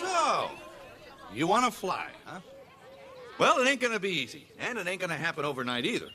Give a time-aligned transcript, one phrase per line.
[0.00, 0.50] So,
[1.34, 2.40] you want to fly, huh?
[3.38, 6.08] Well, it ain't gonna be easy, and it ain't gonna happen overnight either.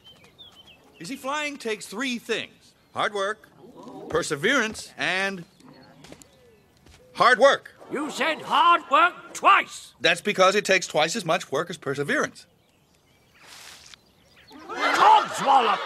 [0.99, 3.49] You see, flying takes three things hard work,
[4.09, 5.43] perseverance, and
[7.13, 7.73] hard work.
[7.91, 9.93] You said hard work twice.
[10.01, 12.45] That's because it takes twice as much work as perseverance.
[14.69, 15.79] Codswallop.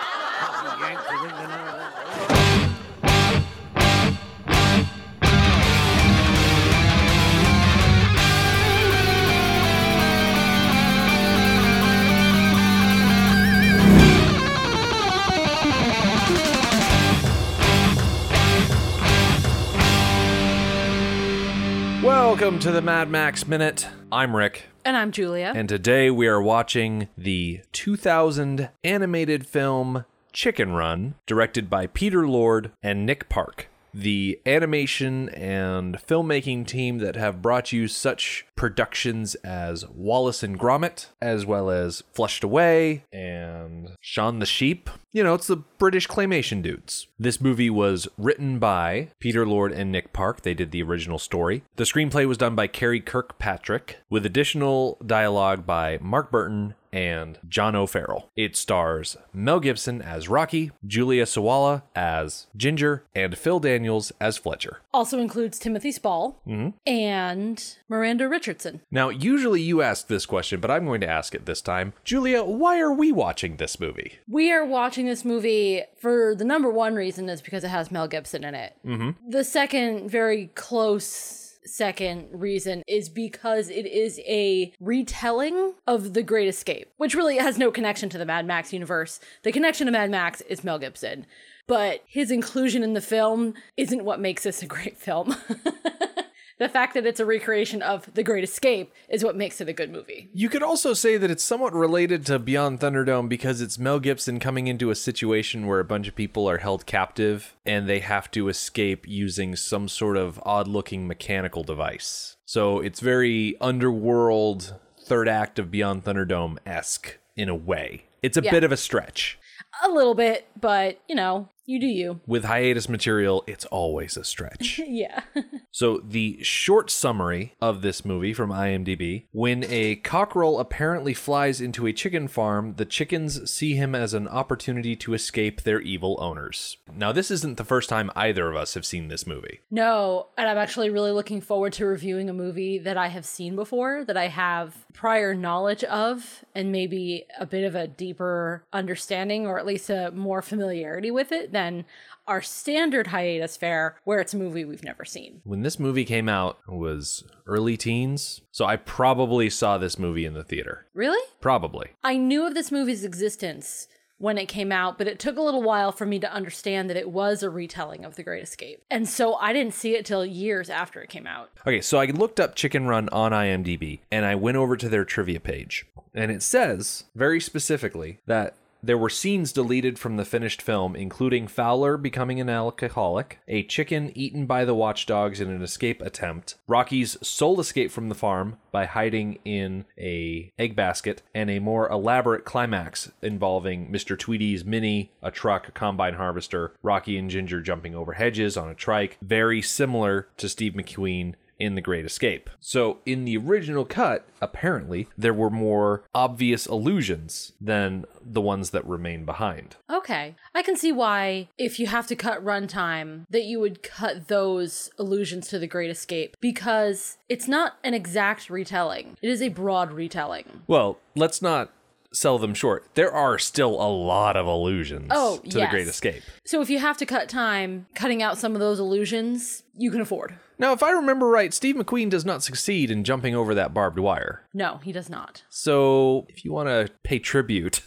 [22.40, 23.88] Welcome to the Mad Max Minute.
[24.12, 25.54] I'm Rick, And I'm Julia.
[25.56, 32.70] and today we are watching the 2000 animated film Chicken Run, directed by Peter Lord
[32.84, 33.70] and Nick Park.
[33.94, 41.08] The animation and filmmaking team that have brought you such productions as Wallace and Gromit,
[41.22, 44.90] as well as Flushed Away and Shaun the Sheep.
[45.14, 47.08] You know, it's the British claymation dudes.
[47.18, 50.42] This movie was written by Peter Lord and Nick Park.
[50.42, 51.64] They did the original story.
[51.78, 57.76] The screenplay was done by Karey Kirkpatrick, with additional dialogue by Mark Burton and John
[57.76, 58.30] O'Farrell.
[58.36, 64.82] It stars Mel Gibson as Rocky, Julia Sawalha as Ginger, and Phil Daniels as Fletcher.
[64.94, 66.70] also includes Timothy Spall Mm-hmm.
[66.86, 68.82] and Miranda Richardson.
[68.92, 71.94] Now, usually you ask this question, but I'm going to ask it this time.
[72.04, 74.20] Julia, why are we watching this movie?
[74.28, 78.08] We are watching this movie for the number one reason is because it has Mel
[78.08, 78.76] Gibson in it.
[78.86, 79.30] Mm-hmm.
[79.30, 86.48] The second, very close second reason is because it is a retelling of The Great
[86.48, 89.20] Escape, which really has no connection to the Mad Max universe.
[89.44, 91.26] The connection to Mad Max is Mel Gibson.
[91.68, 95.36] But his inclusion in the film isn't what makes this a great film.
[96.60, 99.74] the fact that it's a recreation of The Great Escape is what makes it a
[99.74, 100.30] good movie.
[100.34, 104.40] You could also say that it's somewhat related to Beyond Thunderdome because it's Mel Gibson
[104.40, 108.32] coming into a situation where a bunch of people are held captive and they have
[108.32, 112.38] to escape using some sort of odd looking mechanical device.
[112.46, 114.76] So it's very underworld,
[115.06, 118.06] third act of Beyond Thunderdome esque in a way.
[118.24, 118.52] It's a Yeah.
[118.52, 119.38] bit of a stretch.
[119.84, 122.22] A little bit, but you know, you do you.
[122.26, 124.80] With hiatus material, it's always a stretch.
[124.88, 125.22] Yeah.
[125.70, 131.86] So, the short summary of this movie from IMDb when a cockerel apparently flies into
[131.86, 136.78] a chicken farm, the chickens see him as an opportunity to escape their evil owners.
[136.92, 139.60] Now, this isn't the first time either of us have seen this movie.
[139.70, 143.56] no, and I'm actually really looking forward to reviewing a movie that I have seen
[143.56, 149.46] before, that I have prior knowledge of, and maybe a bit of a deeper understanding
[149.46, 151.86] or at least a more familiarity with it than
[152.28, 155.42] our standard hiatus fare, where it's a movie we've never seen.
[155.44, 160.26] When this movie came out it was early teens, so I probably saw this movie
[160.26, 160.86] in the theater.
[160.94, 161.24] Really?
[161.42, 161.92] Probably.
[162.04, 163.88] I knew of this movie's existence
[164.20, 166.98] when it came out, but it took a little while for me to understand that
[166.98, 168.84] it was a retelling of The Great Escape.
[168.92, 171.50] And so I didn't see it till years after it came out.
[171.62, 175.06] Okay, so I looked up Chicken Run on IMDb and I went over to their
[175.06, 175.86] trivia page.
[176.14, 181.48] And it says very specifically that there were scenes deleted from the finished film, including
[181.48, 187.18] Fowler becoming an alcoholic, a chicken eaten by the watchdogs in an escape attempt, Rocky's
[187.22, 192.46] sole escape from the farm by hiding in a egg basket, and a more elaborate
[192.46, 194.18] climax involving Mr.
[194.18, 198.76] Tweedy's mini, a truck, a combine harvester, Rocky and Ginger jumping over hedges on a
[198.76, 202.50] trike, very similar to Steve McQueen in The Great Escape.
[202.60, 208.86] So, in the original cut, apparently, there were more obvious allusions than the ones that
[208.86, 209.76] remain behind.
[209.90, 210.36] Okay.
[210.54, 214.90] I can see why, if you have to cut runtime, that you would cut those
[215.00, 219.92] allusions to The Great Escape because it's not an exact retelling, it is a broad
[219.92, 220.64] retelling.
[220.68, 221.72] Well, let's not
[222.14, 222.86] sell them short.
[222.96, 225.68] There are still a lot of allusions Oh, to The.
[225.68, 226.24] Great Escape.
[226.46, 230.02] So if you have to cut time, cutting out some of those illusions, you can
[230.02, 230.36] afford.
[230.60, 234.00] Now, if I remember right, Steve McQueen does not succeed in jumping over that barbed
[234.00, 234.48] wire.
[234.54, 235.44] No, he does not.
[235.50, 237.82] So, if you want to pay tribute,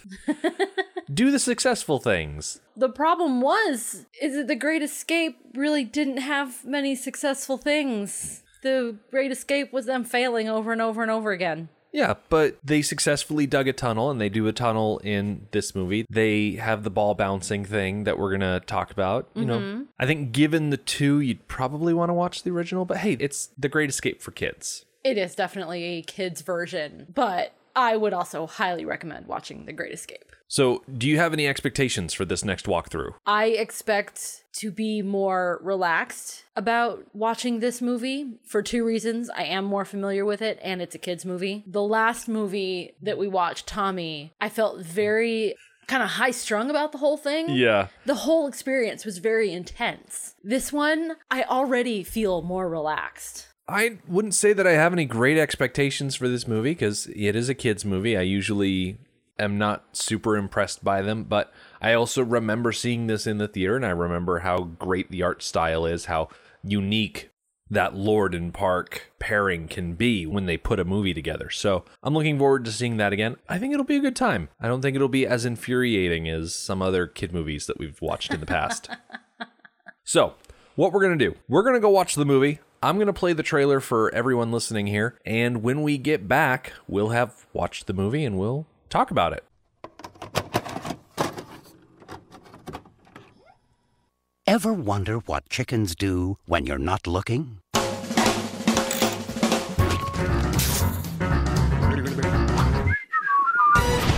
[1.13, 2.61] do the successful things.
[2.75, 8.43] The problem was is that the Great Escape really didn't have many successful things.
[8.63, 11.69] The Great Escape was them failing over and over and over again.
[11.91, 16.05] Yeah, but they successfully dug a tunnel and they do a tunnel in this movie.
[16.09, 19.29] They have the ball bouncing thing that we're going to talk about.
[19.35, 19.83] You know, mm-hmm.
[19.99, 23.49] I think given the two, you'd probably want to watch the original, but hey, it's
[23.57, 24.85] the great escape for kids.
[25.03, 29.93] It is definitely a kid's version, but I would also highly recommend watching The Great
[29.93, 30.31] Escape.
[30.47, 33.13] So, do you have any expectations for this next walkthrough?
[33.25, 39.29] I expect to be more relaxed about watching this movie for two reasons.
[39.29, 41.63] I am more familiar with it, and it's a kids' movie.
[41.65, 45.55] The last movie that we watched, Tommy, I felt very
[45.87, 47.49] kind of high strung about the whole thing.
[47.49, 47.87] Yeah.
[48.05, 50.35] The whole experience was very intense.
[50.43, 53.47] This one, I already feel more relaxed.
[53.67, 57.47] I wouldn't say that I have any great expectations for this movie because it is
[57.47, 58.17] a kids' movie.
[58.17, 58.97] I usually
[59.39, 63.75] am not super impressed by them, but I also remember seeing this in the theater
[63.75, 66.29] and I remember how great the art style is, how
[66.63, 67.29] unique
[67.71, 71.49] that Lord and Park pairing can be when they put a movie together.
[71.49, 73.37] So I'm looking forward to seeing that again.
[73.47, 74.49] I think it'll be a good time.
[74.59, 78.33] I don't think it'll be as infuriating as some other kid movies that we've watched
[78.33, 78.89] in the past.
[80.03, 80.33] so,
[80.75, 82.59] what we're going to do, we're going to go watch the movie.
[82.83, 85.19] I'm going to play the trailer for everyone listening here.
[85.23, 89.43] And when we get back, we'll have watched the movie and we'll talk about it.
[94.47, 97.59] Ever wonder what chickens do when you're not looking?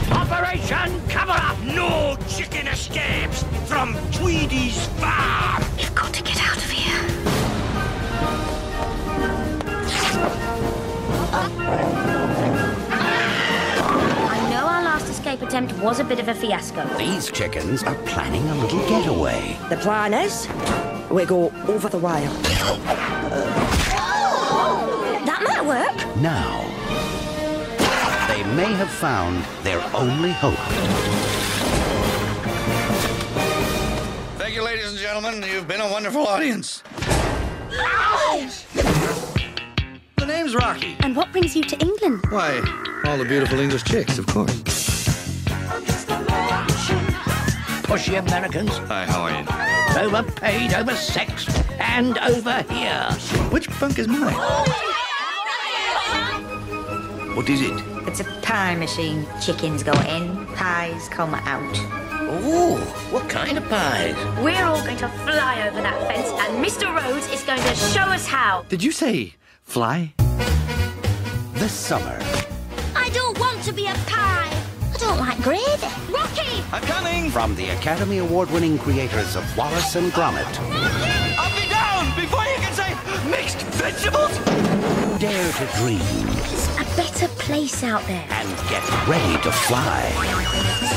[0.09, 1.59] Operation Cover Up!
[1.63, 5.61] No chicken escapes from Tweedy's farm!
[5.77, 6.72] You've got to get out of
[12.91, 16.85] I know our last escape attempt was a bit of a fiasco.
[16.97, 19.57] These chickens are planning a little getaway.
[19.69, 20.47] The plan is
[21.09, 22.29] we go over the wire.
[25.25, 25.95] That might work.
[26.17, 26.61] Now,
[28.27, 30.53] they may have found their only hope.
[34.37, 35.43] Thank you, ladies and gentlemen.
[35.47, 36.83] You've been a wonderful audience.
[40.23, 40.95] The name's Rocky.
[41.01, 42.23] And what brings you to England?
[42.29, 42.55] Why,
[43.03, 44.53] all the beautiful English chicks, of course.
[47.83, 50.07] Pushy Americans, Hi, how are you?
[50.07, 53.03] overpaid, oversexed, and over here.
[53.51, 54.33] Which bunk is mine?
[57.35, 57.73] What is it?
[58.07, 59.27] It's a pie machine.
[59.41, 61.77] Chickens go in, pies come out.
[62.45, 62.77] Ooh,
[63.11, 64.15] what kind of pies?
[64.41, 66.95] We're all going to fly over that fence, and Mr.
[66.95, 68.63] Rhodes is going to show us how.
[68.69, 70.13] Did you say fly?
[71.55, 72.19] This summer,
[72.95, 74.49] I don't want to be a pie.
[74.93, 75.87] I don't like gravy.
[76.11, 76.63] Rocky!
[76.71, 77.29] I'm coming!
[77.31, 80.45] from the Academy Award winning creators of Wallace and Gromit,
[81.39, 84.37] I'll be down before you can say mixed vegetables!
[85.19, 88.25] dare to dream There's a better place out there.
[88.29, 90.91] and get ready to fly.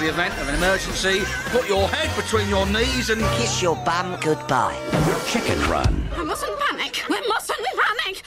[0.00, 1.20] Quite likely event of an emergency,
[1.50, 4.76] put your head between your knees and Kiss your bum goodbye.
[5.26, 6.08] Chicken Run.
[6.16, 7.04] We mustn't panic.
[7.08, 8.22] We mustn't panic.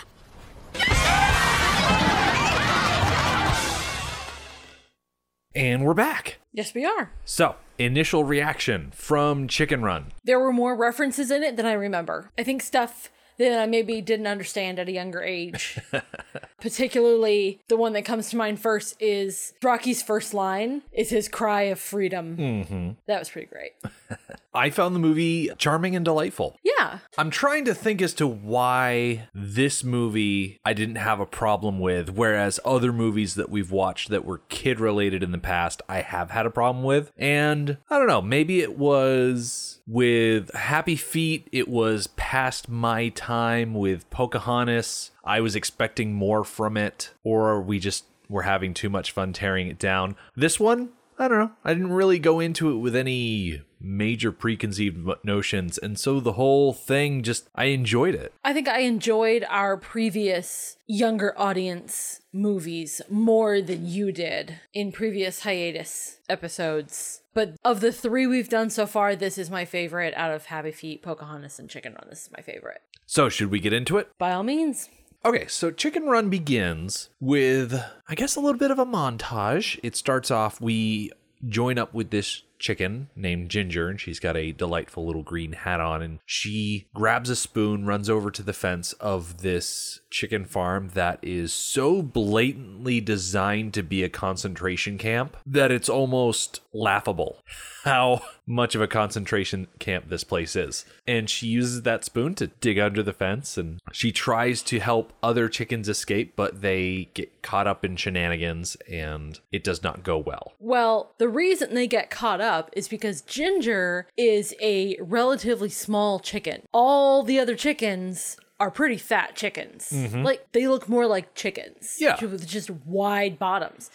[5.55, 6.39] And we're back.
[6.51, 7.11] Yes, we are.
[7.25, 10.11] So, initial reaction from Chicken Run.
[10.23, 12.31] There were more references in it than I remember.
[12.37, 15.79] I think stuff that I maybe didn't understand at a younger age.
[16.61, 21.63] Particularly, the one that comes to mind first is Rocky's first line is his cry
[21.63, 22.37] of freedom.
[22.37, 22.89] Mm-hmm.
[23.07, 23.73] That was pretty great.
[24.53, 26.57] I found the movie charming and delightful.
[26.63, 26.99] Yeah.
[27.17, 32.11] I'm trying to think as to why this movie I didn't have a problem with,
[32.11, 36.31] whereas other movies that we've watched that were kid related in the past, I have
[36.31, 37.11] had a problem with.
[37.17, 43.73] And I don't know, maybe it was with Happy Feet, it was past my time
[43.73, 45.11] with Pocahontas.
[45.23, 49.67] I was expecting more from it, or we just were having too much fun tearing
[49.67, 50.15] it down.
[50.35, 51.51] This one, I don't know.
[51.63, 56.73] I didn't really go into it with any major preconceived notions, and so the whole
[56.73, 58.33] thing just I enjoyed it.
[58.43, 65.41] I think I enjoyed our previous younger audience movies more than you did in previous
[65.41, 67.21] hiatus episodes.
[67.33, 70.71] But of the three we've done so far, this is my favorite out of Happy
[70.71, 72.07] Feet, Pocahontas, and Chicken Run.
[72.09, 72.81] This is my favorite.
[73.05, 74.09] So, should we get into it?
[74.17, 74.89] By all means.
[75.25, 79.79] Okay, so Chicken Run begins with, I guess, a little bit of a montage.
[79.81, 81.11] It starts off, we
[81.47, 85.81] join up with this chicken named Ginger, and she's got a delightful little green hat
[85.81, 86.01] on.
[86.01, 91.19] And she grabs a spoon, runs over to the fence of this chicken farm that
[91.21, 97.43] is so blatantly designed to be a concentration camp that it's almost laughable
[97.83, 100.85] how much of a concentration camp this place is.
[101.05, 105.11] And she uses that spoon to dig under the fence and she tries to help
[105.21, 110.17] other chickens escape, but they get caught up in shenanigans and it does not go
[110.17, 110.53] well.
[110.59, 116.63] Well, the reason they get caught up is because Ginger is a relatively small chicken.
[116.73, 119.89] All the other chickens are pretty fat chickens.
[119.91, 120.23] Mm-hmm.
[120.23, 121.97] Like they look more like chickens.
[121.99, 122.23] Yeah.
[122.23, 123.89] With just wide bottoms.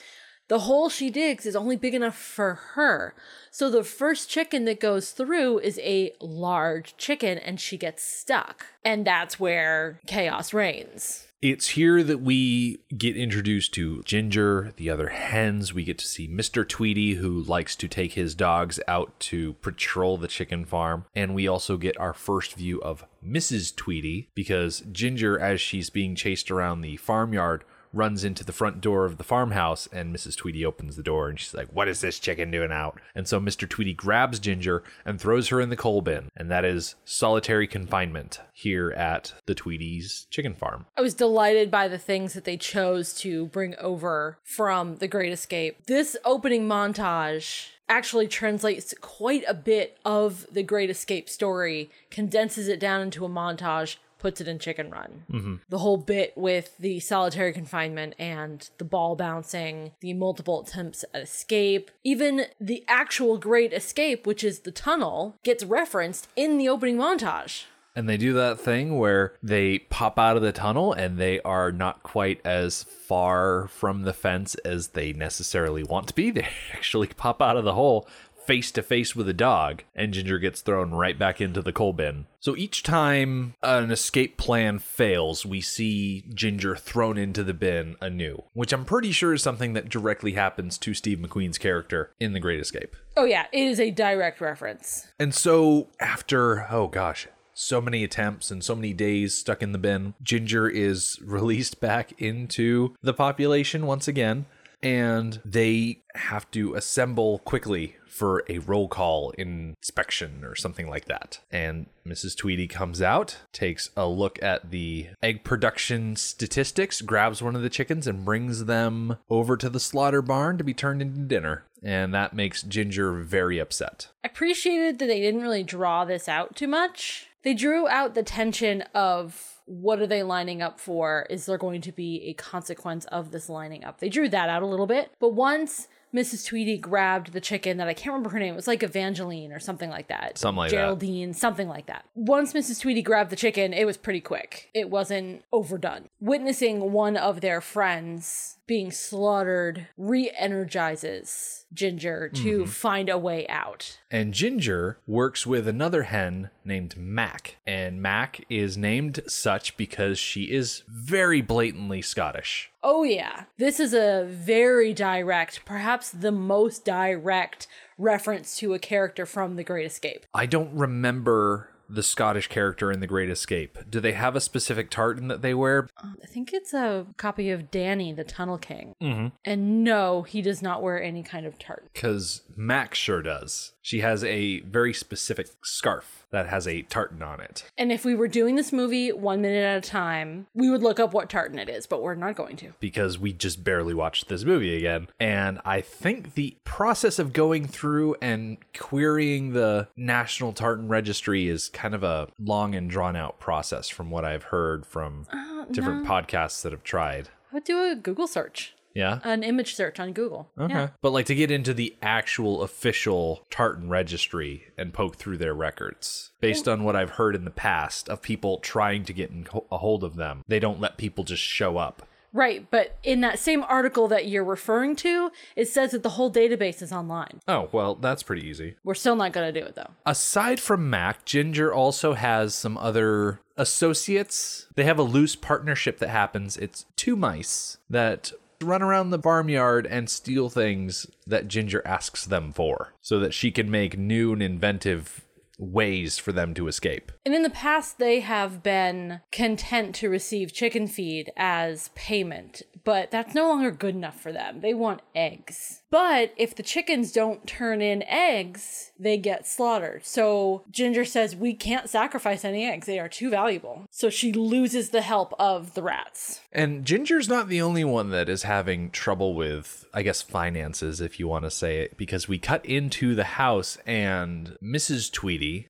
[0.49, 3.15] The hole she digs is only big enough for her.
[3.51, 8.67] So the first chicken that goes through is a large chicken and she gets stuck.
[8.85, 11.28] And that's where chaos reigns.
[11.41, 15.73] It's here that we get introduced to Ginger, the other hens.
[15.73, 16.69] We get to see Mr.
[16.69, 21.05] Tweedy, who likes to take his dogs out to patrol the chicken farm.
[21.15, 23.77] And we also get our first view of Mrs.
[23.77, 29.05] Tweedy, because Ginger, as she's being chased around the farmyard, runs into the front door
[29.05, 30.37] of the farmhouse and Mrs.
[30.37, 33.01] Tweedy opens the door and she's like, What is this chicken doing out?
[33.15, 33.69] And so Mr.
[33.69, 36.29] Tweedy grabs Ginger and throws her in the coal bin.
[36.37, 40.87] And that is solitary confinement here at the Tweedy's chicken farm.
[40.97, 45.33] I was delighted by the things that they chose to bring over from The Great
[45.33, 45.87] Escape.
[45.87, 52.79] This opening montage actually translates quite a bit of the Great Escape story, condenses it
[52.79, 55.25] down into a montage, puts it in Chicken Run.
[55.31, 55.55] Mm-hmm.
[55.69, 61.23] The whole bit with the solitary confinement and the ball bouncing, the multiple attempts at
[61.23, 66.97] escape, even the actual Great Escape, which is the tunnel, gets referenced in the opening
[66.97, 67.65] montage.
[67.99, 71.73] And they do that thing where they pop out of the tunnel and they are
[71.73, 76.31] not quite as far from the fence as they necessarily want to be.
[76.39, 78.07] They actually pop out of the hole
[78.49, 81.93] face to face with a dog, and Ginger gets thrown right back into the coal
[81.93, 82.25] bin.
[82.41, 88.45] So each time an escape plan fails, we see Ginger thrown into the bin anew,
[88.55, 92.41] which I'm pretty sure is something that directly happens to Steve McQueen's character in The
[92.41, 92.97] Great Escape.
[93.19, 95.09] Oh, yeah, it is a direct reference.
[95.19, 99.79] And so after, oh gosh, so many attempts and so many days stuck in the
[99.79, 104.47] bin, Ginger is released back into the population once again.
[104.83, 111.41] And they have to assemble quickly for a roll call inspection or something like that.
[111.53, 112.37] And Mrs.
[112.37, 117.71] Tweedy comes out, takes a look at the egg production statistics, grabs one of the
[117.71, 121.65] chickens, and brings them over to the slaughter barn to be turned into dinner.
[121.83, 124.09] And that makes Ginger very upset.
[124.25, 127.29] I appreciated that they didn't really draw this out too much.
[127.45, 131.27] They drew out the tension of what are they lining up for?
[131.29, 134.01] Is there going to be a consequence of this lining up?
[134.01, 135.13] They drew that out a little bit.
[135.21, 136.47] But once Mrs.
[136.47, 139.61] Tweedy grabbed the chicken that I can't remember her name, it was like Evangeline or
[139.61, 140.39] something like that.
[140.39, 140.77] Something like that.
[140.77, 142.07] Geraldine, something like that.
[142.15, 142.81] Once Mrs.
[142.81, 144.71] Tweedy grabbed the chicken, it was pretty quick.
[144.73, 146.09] It wasn't overdone.
[146.21, 152.71] Witnessing one of their friends being slaughtered re energizes Ginger to mm-hmm.
[152.71, 153.99] find a way out.
[154.11, 157.57] And Ginger works with another hen named Mac.
[157.67, 162.71] And Mac is named such because she is very blatantly Scottish.
[162.83, 163.45] Oh, yeah.
[163.57, 167.67] This is a very direct, perhaps the most direct
[167.99, 170.27] reference to a character from The Great Escape.
[170.33, 173.79] I don't remember the Scottish character in The Great Escape.
[173.89, 175.89] Do they have a specific tartan that they wear?
[175.97, 178.95] I think it's a copy of Danny, the Tunnel King.
[179.03, 179.29] Mm-hmm.
[179.45, 181.89] And no, he does not wear any kind of tartan.
[181.93, 183.73] Because Mac sure does.
[183.89, 187.65] She has a very specific scarf that has a tartan on it.
[187.79, 191.01] And if we were doing this movie one minute at a time, we would look
[191.01, 192.75] up what tartan it is, but we're not going to.
[192.81, 195.09] because we just barely watched this movie again.
[195.19, 201.71] And I think the process of going through and querying the National Tartan Registry is
[201.71, 206.07] kind of a long and drawn out process from what I've heard from uh, different
[206.07, 207.31] podcasts that have tried.
[207.51, 209.21] I would do a Google search, Yeah.
[209.23, 210.51] an image search on Google.
[210.59, 210.75] Okay.
[210.75, 210.89] Yeah.
[211.01, 216.33] But like to get into the actual official tartan registry and poke through their records,
[216.41, 219.79] based on what I've heard in the past of people trying to get in a
[219.79, 222.03] hold of them, they don't let people just show up.
[222.33, 226.31] Right, but in that same article that you're referring to, it says that the whole
[226.31, 227.41] database is online.
[227.49, 228.77] Oh, well, that's pretty easy.
[228.85, 229.91] We're still not going to do it though.
[230.05, 234.67] Aside from Mac, Ginger also has some other associates.
[234.75, 236.57] They have a loose partnership that happens.
[236.57, 242.53] It's two mice that run around the farmyard and steal things that Ginger asks them
[242.53, 245.25] for so that she can make new and inventive
[245.59, 247.13] ways for them to escape.
[247.27, 253.11] And in the past, they have been content to receive chicken feed as payment, but
[253.11, 254.61] that's no longer good enough for them.
[254.61, 255.83] They want eggs.
[255.91, 260.05] But if the chickens don't turn in eggs, they get slaughtered.
[260.05, 262.87] So Ginger says, We can't sacrifice any eggs.
[262.87, 263.87] They are too valuable.
[263.91, 266.41] So she loses the help of the rats.
[266.53, 271.19] And Ginger's not the only one that is having trouble with, I guess, finances, if
[271.19, 275.11] you want to say it, because we cut into the house and Mrs.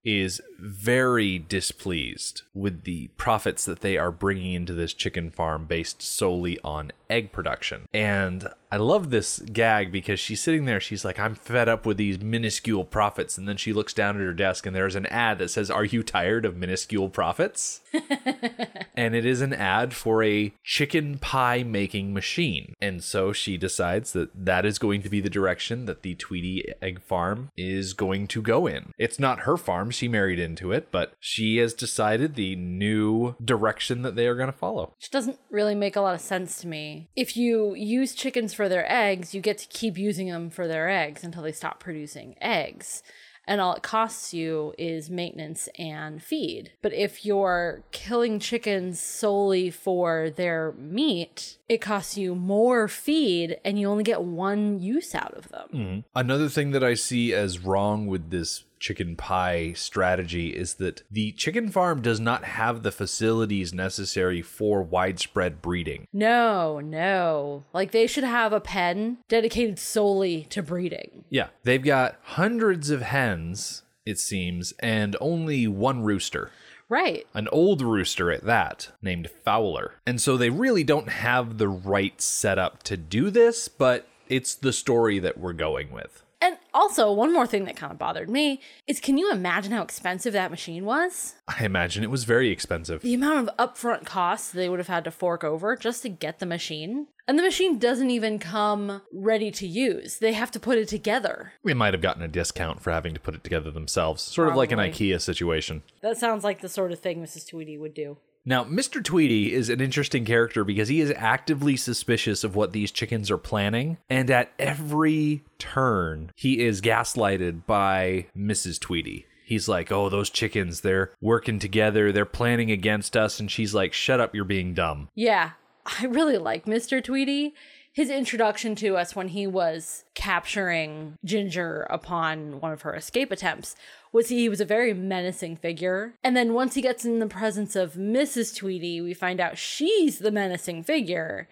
[0.05, 6.03] Is very displeased with the profits that they are bringing into this chicken farm based
[6.03, 7.89] solely on egg production.
[7.95, 11.97] And I love this gag because she's sitting there, she's like, I'm fed up with
[11.97, 13.39] these minuscule profits.
[13.39, 15.85] And then she looks down at her desk and there's an ad that says, Are
[15.85, 17.81] you tired of minuscule profits?
[18.95, 22.75] and it is an ad for a chicken pie making machine.
[22.81, 26.75] And so she decides that that is going to be the direction that the Tweedy
[26.83, 28.93] Egg Farm is going to go in.
[28.99, 34.03] It's not her farm, she married into it, but she has decided the new direction
[34.03, 34.95] that they are going to follow.
[34.97, 37.09] Which doesn't really make a lot of sense to me.
[37.15, 40.89] If you use chickens for their eggs, you get to keep using them for their
[40.89, 43.03] eggs until they stop producing eggs
[43.49, 46.73] and all it costs you is maintenance and feed.
[46.83, 53.81] But if you're killing chickens solely for their meat, it costs you more feed and
[53.81, 55.69] you only get one use out of them.
[55.73, 56.01] Mm-hmm.
[56.15, 61.33] Another thing that I see as wrong with this chicken pie strategy is that the
[61.33, 66.07] chicken farm does not have the facilities necessary for widespread breeding.
[66.13, 67.65] No, no.
[67.73, 71.25] Like they should have a pen dedicated solely to breeding.
[71.31, 71.49] Yeah.
[71.63, 76.51] They've got hundreds of hens, it seems, and only one rooster.
[76.89, 77.27] Right.
[77.35, 79.95] An old rooster at that, named Fowler.
[80.07, 84.73] And so they really don't have the right setup to do this, but it's the
[84.73, 86.23] story that we're going with.
[86.41, 89.83] And also, one more thing that kind of bothered me is can you imagine how
[89.83, 91.35] expensive that machine was?
[91.49, 93.03] I imagine it was very expensive.
[93.03, 96.39] The amount of upfront costs they would have had to fork over just to get
[96.39, 97.09] the machine.
[97.27, 100.19] And the machine doesn't even come ready to use.
[100.19, 101.53] They have to put it together.
[101.63, 104.65] We might have gotten a discount for having to put it together themselves, sort Probably.
[104.65, 105.83] of like an IKEA situation.
[106.01, 107.47] That sounds like the sort of thing Mrs.
[107.49, 108.17] Tweedy would do.
[108.49, 109.05] Now, Mr.
[109.05, 113.37] Tweedy is an interesting character because he is actively suspicious of what these chickens are
[113.37, 118.81] planning, and at every turn, he is gaslighted by Mrs.
[118.81, 119.27] Tweedy.
[119.45, 123.39] He's like, Oh, those chickens, they're working together, they're planning against us.
[123.39, 125.11] And she's like, Shut up, you're being dumb.
[125.15, 125.51] Yeah,
[125.85, 127.05] I really like Mr.
[127.05, 127.55] Tweedy
[127.93, 133.75] his introduction to us when he was capturing Ginger upon one of her escape attempts
[134.13, 136.15] was he was a very menacing figure.
[136.23, 138.57] And then once he gets in the presence of Mrs.
[138.57, 141.49] Tweedy, we find out she's the menacing figure.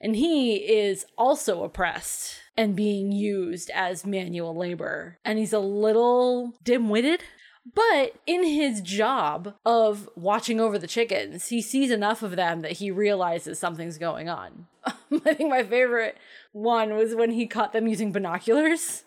[0.00, 5.18] And he is also oppressed and being used as manual labor.
[5.24, 7.22] And he's a little dim witted.
[7.74, 12.72] But in his job of watching over the chickens, he sees enough of them that
[12.72, 14.66] he realizes something's going on.
[15.24, 16.16] I think my favorite
[16.52, 19.04] one was when he caught them using binoculars.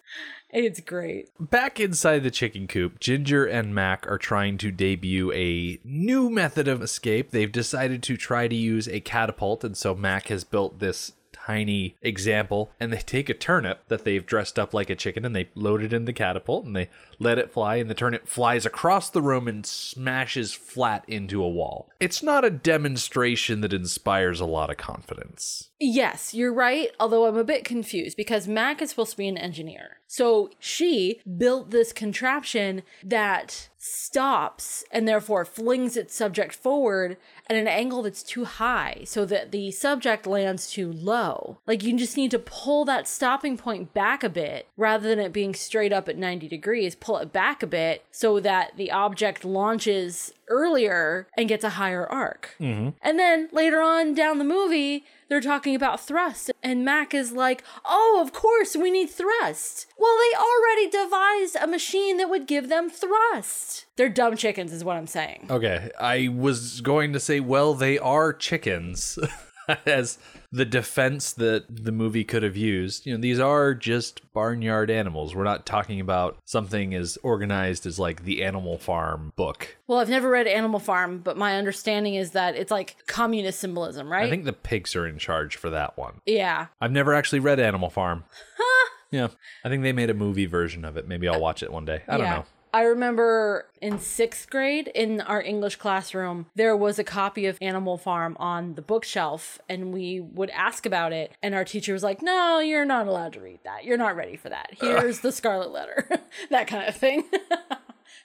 [0.49, 1.29] It's great.
[1.39, 6.67] Back inside the chicken coop, Ginger and Mac are trying to debut a new method
[6.67, 7.31] of escape.
[7.31, 11.13] They've decided to try to use a catapult, and so Mac has built this
[11.45, 15.35] tiny example and they take a turnip that they've dressed up like a chicken and
[15.35, 18.65] they load it in the catapult and they let it fly and the turnip flies
[18.65, 21.89] across the room and smashes flat into a wall.
[21.99, 25.69] It's not a demonstration that inspires a lot of confidence.
[25.85, 29.37] Yes, you're right, although I'm a bit confused because Mac is supposed to be an
[29.37, 29.97] engineer.
[30.07, 37.17] So she built this contraption that stops and therefore flings its subject forward
[37.49, 41.57] at an angle that's too high so that the subject lands too low.
[41.67, 45.33] Like you just need to pull that stopping point back a bit rather than it
[45.33, 49.43] being straight up at 90 degrees, pull it back a bit so that the object
[49.43, 52.55] launches earlier and gets a higher arc.
[52.59, 52.89] Mm-hmm.
[53.01, 57.63] And then later on down the movie, they're talking about thrust, and Mac is like,
[57.85, 59.87] Oh, of course, we need thrust.
[59.97, 63.85] Well, they already devised a machine that would give them thrust.
[63.95, 65.47] They're dumb chickens, is what I'm saying.
[65.49, 69.17] Okay, I was going to say, Well, they are chickens.
[69.85, 70.17] as
[70.53, 73.07] the defense that the movie could have used.
[73.07, 75.33] You know, these are just barnyard animals.
[75.33, 79.75] We're not talking about something as organized as like the Animal Farm book.
[79.87, 84.11] Well, I've never read Animal Farm, but my understanding is that it's like communist symbolism,
[84.11, 84.27] right?
[84.27, 86.21] I think the pigs are in charge for that one.
[86.27, 86.67] Yeah.
[86.79, 88.23] I've never actually read Animal Farm.
[89.11, 89.29] yeah.
[89.65, 91.07] I think they made a movie version of it.
[91.07, 92.03] Maybe I'll watch it one day.
[92.07, 92.45] I don't know.
[92.73, 97.99] I remember in sixth grade in our English classroom, there was a copy of Animal
[97.99, 101.33] Farm on the bookshelf, and we would ask about it.
[101.43, 103.85] And our teacher was like, No, you're not allowed to read that.
[103.85, 104.71] You're not ready for that.
[104.79, 106.09] Here's the Scarlet Letter,
[106.49, 107.25] that kind of thing.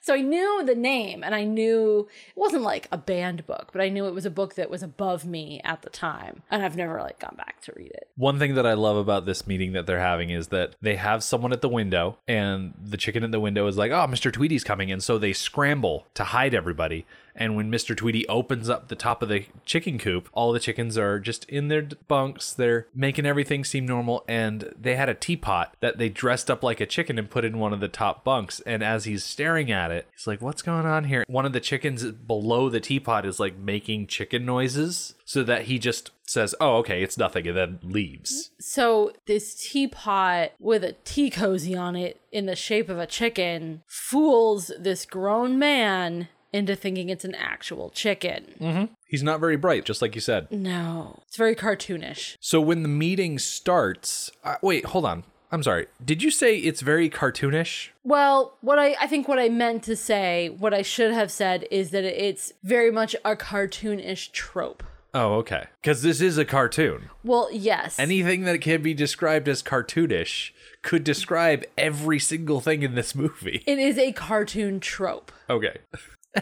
[0.08, 3.82] So I knew the name and I knew it wasn't like a banned book, but
[3.82, 6.40] I knew it was a book that was above me at the time.
[6.50, 8.08] And I've never like gone back to read it.
[8.16, 11.22] One thing that I love about this meeting that they're having is that they have
[11.22, 14.32] someone at the window, and the chicken at the window is like, "Oh, Mr.
[14.32, 17.04] Tweedy's coming," and so they scramble to hide everybody.
[17.38, 17.96] And when Mr.
[17.96, 21.68] Tweedy opens up the top of the chicken coop, all the chickens are just in
[21.68, 22.52] their bunks.
[22.52, 24.24] They're making everything seem normal.
[24.28, 27.58] And they had a teapot that they dressed up like a chicken and put in
[27.58, 28.60] one of the top bunks.
[28.66, 31.24] And as he's staring at it, he's like, What's going on here?
[31.28, 35.78] One of the chickens below the teapot is like making chicken noises so that he
[35.78, 38.50] just says, Oh, okay, it's nothing, and then leaves.
[38.58, 43.82] So this teapot with a tea cozy on it in the shape of a chicken
[43.86, 48.54] fools this grown man into thinking it's an actual chicken.
[48.60, 48.92] Mm-hmm.
[49.06, 50.50] He's not very bright, just like you said.
[50.50, 52.36] No, it's very cartoonish.
[52.40, 55.24] So when the meeting starts, uh, wait, hold on.
[55.50, 55.86] I'm sorry.
[56.04, 57.88] Did you say it's very cartoonish?
[58.04, 61.66] Well, what I I think what I meant to say, what I should have said
[61.70, 64.82] is that it's very much a cartoonish trope.
[65.14, 65.64] Oh, okay.
[65.80, 67.08] Because this is a cartoon.
[67.24, 67.98] Well, yes.
[67.98, 70.50] Anything that can be described as cartoonish
[70.82, 73.62] could describe every single thing in this movie.
[73.66, 75.32] It is a cartoon trope.
[75.48, 75.78] Okay.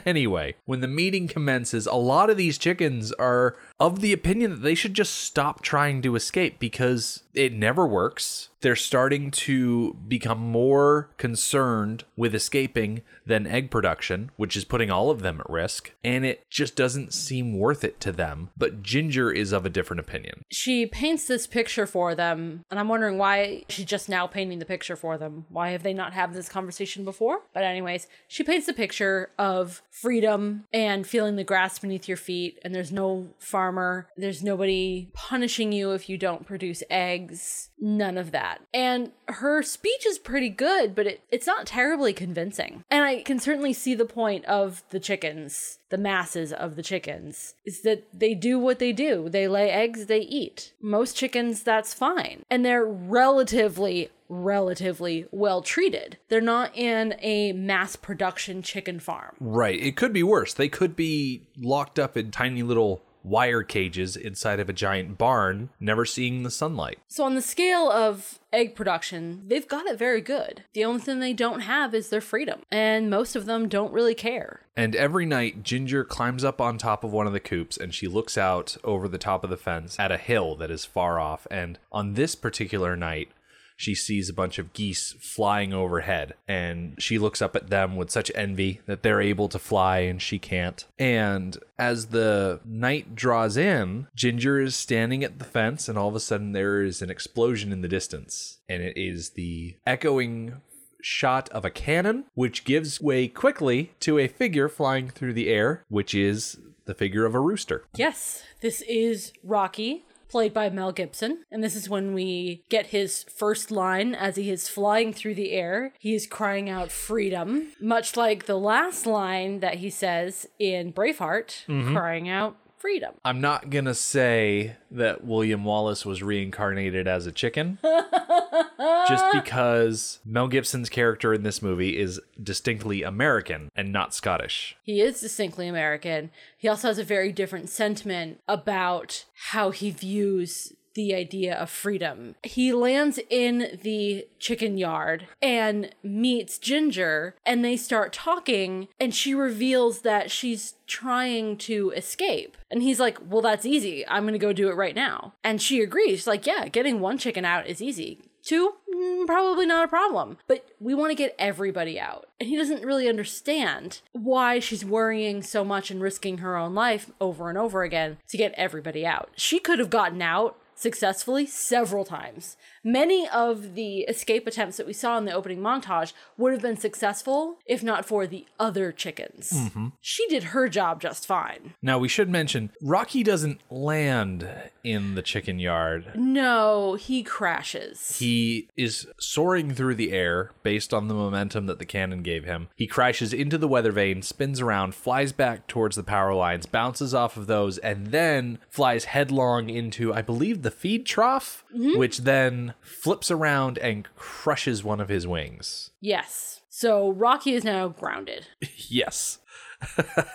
[0.05, 4.63] Anyway, when the meeting commences, a lot of these chickens are of the opinion that
[4.63, 8.49] they should just stop trying to escape because it never works.
[8.63, 15.11] They're starting to become more concerned with escaping than egg production, which is putting all
[15.11, 18.49] of them at risk, and it just doesn't seem worth it to them.
[18.57, 20.43] But Ginger is of a different opinion.
[20.51, 24.65] She paints this picture for them, and I'm wondering why she's just now painting the
[24.65, 25.45] picture for them.
[25.51, 27.43] Why have they not had this conversation before?
[27.53, 32.59] But, anyways, she paints the picture of freedom and feeling the grass beneath your feet,
[32.65, 33.29] and there's no
[33.67, 38.61] farmer, there's nobody punishing you if you don't produce eggs, none of that.
[38.73, 42.85] And her speech is pretty good, but it, it's not terribly convincing.
[42.89, 47.55] And I can certainly see the point of the chickens, the masses of the chickens,
[47.65, 49.29] is that they do what they do.
[49.29, 50.73] They lay eggs, they eat.
[50.81, 52.45] Most chickens, that's fine.
[52.49, 56.19] And they're relatively relatively well treated.
[56.29, 59.37] They're not in a mass production chicken farm.
[59.39, 59.81] Right.
[59.81, 60.53] It could be worse.
[60.53, 65.71] They could be locked up in tiny little wire cages inside of a giant barn,
[65.81, 66.99] never seeing the sunlight.
[67.09, 70.65] So, on the scale of egg production, they've got it very good.
[70.73, 74.15] The only thing they don't have is their freedom, and most of them don't really
[74.15, 74.61] care.
[74.77, 78.07] And every night, Ginger climbs up on top of one of the coops and she
[78.07, 81.47] looks out over the top of the fence at a hill that is far off.
[81.51, 83.31] And on this particular night,
[83.77, 88.11] she sees a bunch of geese flying overhead and she looks up at them with
[88.11, 90.85] such envy that they're able to fly and she can't.
[90.99, 96.15] And as the night draws in, Ginger is standing at the fence and all of
[96.15, 98.59] a sudden there is an explosion in the distance.
[98.69, 100.61] And it is the echoing
[101.03, 105.85] shot of a cannon, which gives way quickly to a figure flying through the air,
[105.89, 107.85] which is the figure of a rooster.
[107.97, 111.45] Yes, this is Rocky, played by Mel Gibson.
[111.51, 115.53] And this is when we get his first line as he is flying through the
[115.53, 115.93] air.
[115.99, 121.67] He is crying out freedom, much like the last line that he says in Braveheart,
[121.67, 121.93] Mhm.
[121.95, 122.57] crying out
[122.87, 123.15] freedom.
[123.25, 127.79] I'm not gonna say that William Wallace was reincarnated as a chicken,
[129.09, 134.77] just because Mel Gibson's character in this movie is distinctly American and not Scottish.
[134.85, 136.31] He is distinctly American.
[136.57, 142.35] He also has a very different sentiment about how he views the idea of freedom.
[142.43, 149.35] He lands in the chicken yard and meets Ginger, and they start talking, and she
[149.35, 152.57] reveals that she's trying to escape.
[152.71, 154.07] And he's like, Well, that's easy.
[154.09, 155.35] I'm gonna go do it right now.
[155.45, 156.21] And she agrees.
[156.21, 158.23] She's like, Yeah, getting one chicken out is easy.
[158.43, 160.39] Two, mm, probably not a problem.
[160.47, 162.29] But we want to get everybody out.
[162.39, 167.11] And he doesn't really understand why she's worrying so much and risking her own life
[167.21, 169.31] over and over again to get everybody out.
[169.35, 172.57] She could have gotten out successfully several times.
[172.87, 176.77] Many of the escape attempts that we saw in the opening montage would have been
[176.77, 179.51] successful if not for the other chickens.
[179.53, 179.91] Mhm.
[180.01, 181.75] She did her job just fine.
[181.83, 184.49] Now we should mention Rocky doesn't land
[184.85, 186.13] in the chicken yard.
[186.15, 188.19] No, he crashes.
[188.21, 192.69] He is soaring through the air based on the momentum that the cannon gave him.
[192.77, 197.15] He crashes into the weather vane, spins around, flies back towards the power lines, bounces
[197.15, 202.75] off of those, and then flies headlong into, I believe, the feed trough, which then
[202.81, 205.91] flips around and crushes one of his wings.
[206.01, 206.61] Yes.
[206.69, 208.47] So Rocky is now grounded.
[208.89, 209.39] yes.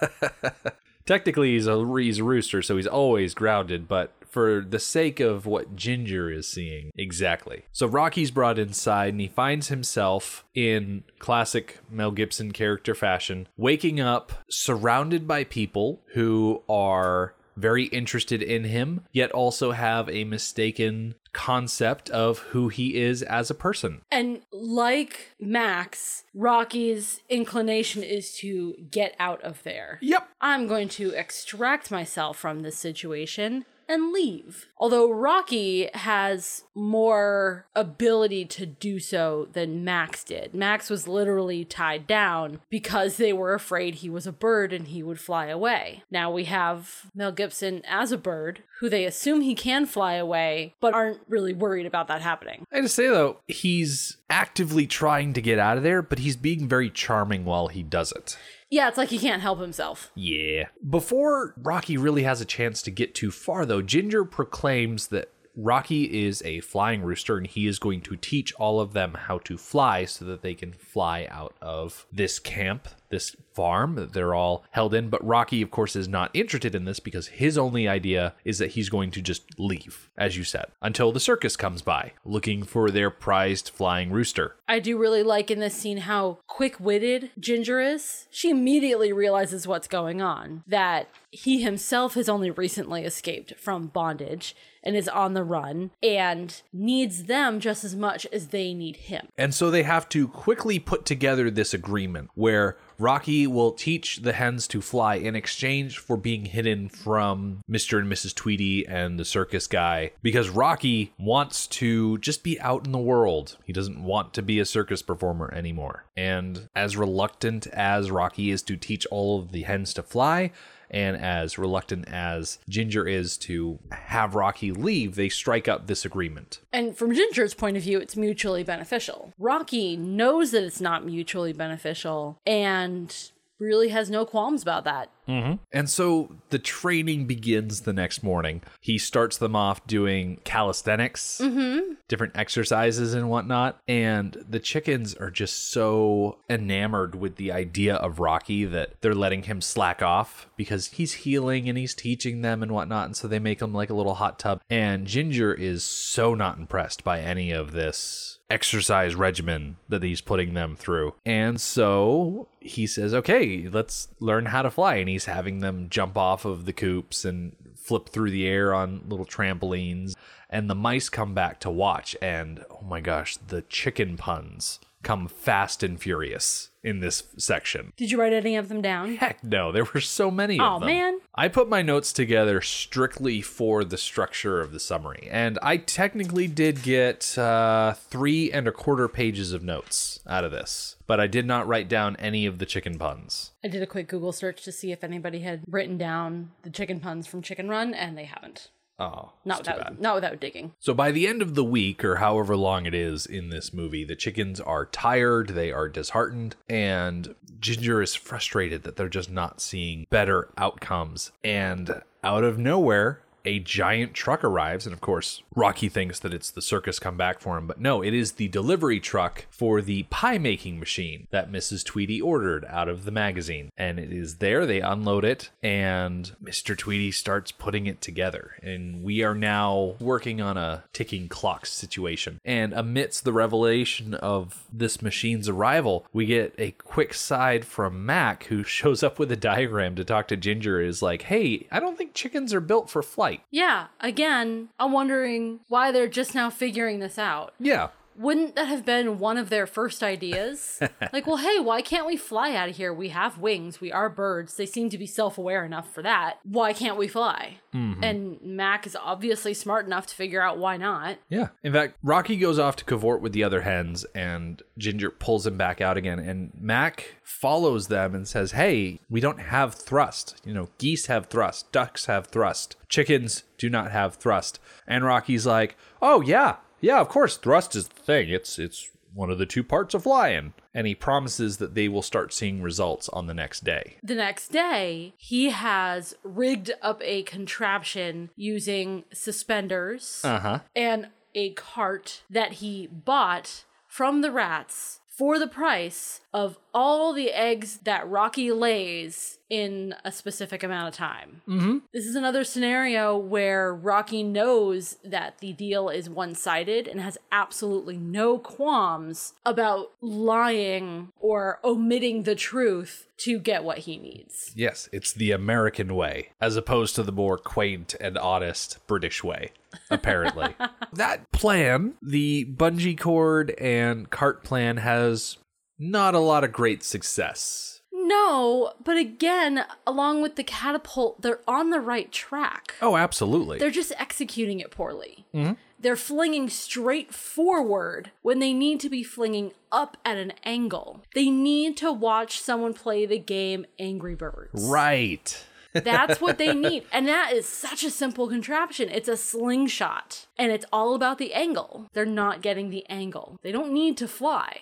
[1.05, 5.45] Technically, he's a, he's a rooster, so he's always grounded, but for the sake of
[5.45, 6.91] what Ginger is seeing.
[6.97, 7.63] Exactly.
[7.73, 13.99] So Rocky's brought inside and he finds himself in classic Mel Gibson character fashion, waking
[13.99, 21.15] up surrounded by people who are very interested in him, yet also have a mistaken
[21.33, 24.01] concept of who he is as a person.
[24.11, 29.99] And like Max, Rocky's inclination is to get out of there.
[30.01, 30.27] Yep.
[30.41, 34.67] I'm going to extract myself from this situation and leave.
[34.77, 40.55] Although Rocky has more ability to do so than Max did.
[40.55, 45.03] Max was literally tied down because they were afraid he was a bird and he
[45.03, 46.03] would fly away.
[46.09, 50.73] Now we have Mel Gibson as a bird who they assume he can fly away,
[50.79, 52.65] but aren't really worried about that happening.
[52.71, 56.67] I just say though, he's actively trying to get out of there, but he's being
[56.67, 58.37] very charming while he does it.
[58.71, 60.11] Yeah, it's like he can't help himself.
[60.15, 60.69] Yeah.
[60.89, 66.25] Before Rocky really has a chance to get too far, though, Ginger proclaims that Rocky
[66.25, 69.57] is a flying rooster and he is going to teach all of them how to
[69.57, 74.63] fly so that they can fly out of this camp, this farm that they're all
[74.71, 75.09] held in.
[75.09, 78.71] But Rocky, of course, is not interested in this because his only idea is that
[78.71, 82.89] he's going to just leave, as you said, until the circus comes by looking for
[82.89, 84.55] their prized flying rooster.
[84.67, 88.27] I do really like in this scene how quick witted Ginger is.
[88.31, 94.55] She immediately realizes what's going on, that he himself has only recently escaped from bondage
[94.83, 99.27] and is on the run and needs them just as much as they need him.
[99.37, 104.33] And so they have to quickly put together this agreement where Rocky will teach the
[104.33, 107.99] hens to fly in exchange for being hidden from Mr.
[107.99, 108.35] and Mrs.
[108.35, 113.57] Tweedy and the circus guy because Rocky wants to just be out in the world.
[113.65, 116.05] He doesn't want to be a circus performer anymore.
[116.15, 120.51] And as reluctant as Rocky is to teach all of the hens to fly,
[120.91, 126.59] and as reluctant as Ginger is to have Rocky leave, they strike up this agreement.
[126.71, 129.33] And from Ginger's point of view, it's mutually beneficial.
[129.39, 135.09] Rocky knows that it's not mutually beneficial and really has no qualms about that.
[135.27, 135.53] Mm-hmm.
[135.71, 138.61] And so the training begins the next morning.
[138.81, 141.93] He starts them off doing calisthenics, mm-hmm.
[142.07, 143.79] different exercises and whatnot.
[143.87, 149.43] And the chickens are just so enamored with the idea of Rocky that they're letting
[149.43, 153.05] him slack off because he's healing and he's teaching them and whatnot.
[153.05, 154.61] And so they make him like a little hot tub.
[154.69, 160.53] And Ginger is so not impressed by any of this exercise regimen that he's putting
[160.53, 161.15] them through.
[161.25, 164.95] And so he says, okay, let's learn how to fly.
[164.95, 169.03] And he's having them jump off of the coops and flip through the air on
[169.07, 170.13] little trampolines.
[170.49, 172.15] And the mice come back to watch.
[172.21, 177.93] And oh my gosh, the chicken puns come fast and furious in this section.
[177.95, 179.15] Did you write any of them down?
[179.17, 180.87] Heck no, there were so many oh, of them.
[180.87, 181.19] man.
[181.35, 186.47] I put my notes together strictly for the structure of the summary, and I technically
[186.47, 191.27] did get uh, three and a quarter pages of notes out of this, but I
[191.27, 193.51] did not write down any of the chicken puns.
[193.63, 196.99] I did a quick Google search to see if anybody had written down the chicken
[196.99, 198.69] puns from Chicken Run, and they haven't.
[199.01, 200.73] Oh, not without not without digging.
[200.79, 204.03] So by the end of the week, or however long it is in this movie,
[204.03, 209.59] the chickens are tired, they are disheartened, and Ginger is frustrated that they're just not
[209.59, 211.31] seeing better outcomes.
[211.43, 216.51] And out of nowhere, a giant truck arrives, and of course, Rocky thinks that it's
[216.51, 220.03] the circus come back for him, but no, it is the delivery truck for the
[220.03, 221.83] pie making machine that Mrs.
[221.83, 223.71] Tweedy ordered out of the magazine.
[223.77, 226.77] And it is there, they unload it, and Mr.
[226.77, 228.55] Tweedy starts putting it together.
[228.61, 232.39] And we are now working on a ticking clock situation.
[232.45, 238.45] And amidst the revelation of this machine's arrival, we get a quick side from Mac,
[238.45, 241.97] who shows up with a diagram to talk to Ginger, is like, hey, I don't
[241.97, 243.30] think chickens are built for flight.
[243.51, 247.53] Yeah, again, I'm wondering why they're just now figuring this out.
[247.59, 247.89] Yeah.
[248.15, 250.79] Wouldn't that have been one of their first ideas?
[251.13, 252.93] like, well, hey, why can't we fly out of here?
[252.93, 253.79] We have wings.
[253.81, 254.55] We are birds.
[254.55, 256.39] They seem to be self aware enough for that.
[256.43, 257.57] Why can't we fly?
[257.73, 258.03] Mhm.
[258.03, 261.17] And Mac is obviously smart enough to figure out why not.
[261.29, 261.49] Yeah.
[261.63, 265.57] In fact, Rocky goes off to cavort with the other hens, and Ginger pulls him
[265.57, 266.19] back out again.
[266.19, 270.41] And Mac follows them and says, Hey, we don't have thrust.
[270.45, 274.59] You know, geese have thrust, ducks have thrust, chickens do not have thrust.
[274.87, 276.57] And Rocky's like, Oh, yeah.
[276.81, 278.29] Yeah, of course, thrust is the thing.
[278.29, 280.53] It's it's one of the two parts of flying.
[280.73, 283.97] And he promises that they will start seeing results on the next day.
[284.01, 290.59] The next day, he has rigged up a contraption using suspenders Uh huh.
[290.73, 297.31] and a cart that he bought from the rats for the price of all the
[297.31, 301.41] eggs that Rocky lays in a specific amount of time.
[301.47, 301.77] Mm-hmm.
[301.93, 307.17] This is another scenario where Rocky knows that the deal is one sided and has
[307.31, 314.51] absolutely no qualms about lying or omitting the truth to get what he needs.
[314.55, 319.51] Yes, it's the American way, as opposed to the more quaint and honest British way,
[319.89, 320.55] apparently.
[320.93, 325.37] that plan, the bungee cord and cart plan, has
[325.79, 327.81] not a lot of great success.
[327.93, 332.75] No, but again, along with the catapult, they're on the right track.
[332.81, 333.59] Oh, absolutely.
[333.59, 335.25] They're just executing it poorly.
[335.33, 335.57] Mhm.
[335.79, 341.03] They're flinging straight forward when they need to be flinging up at an angle.
[341.15, 344.63] They need to watch someone play the game Angry Birds.
[344.69, 345.43] Right.
[345.73, 346.83] That's what they need.
[346.91, 348.89] And that is such a simple contraption.
[348.89, 350.27] It's a slingshot.
[350.37, 351.87] And it's all about the angle.
[351.93, 353.37] They're not getting the angle.
[353.41, 354.61] They don't need to fly.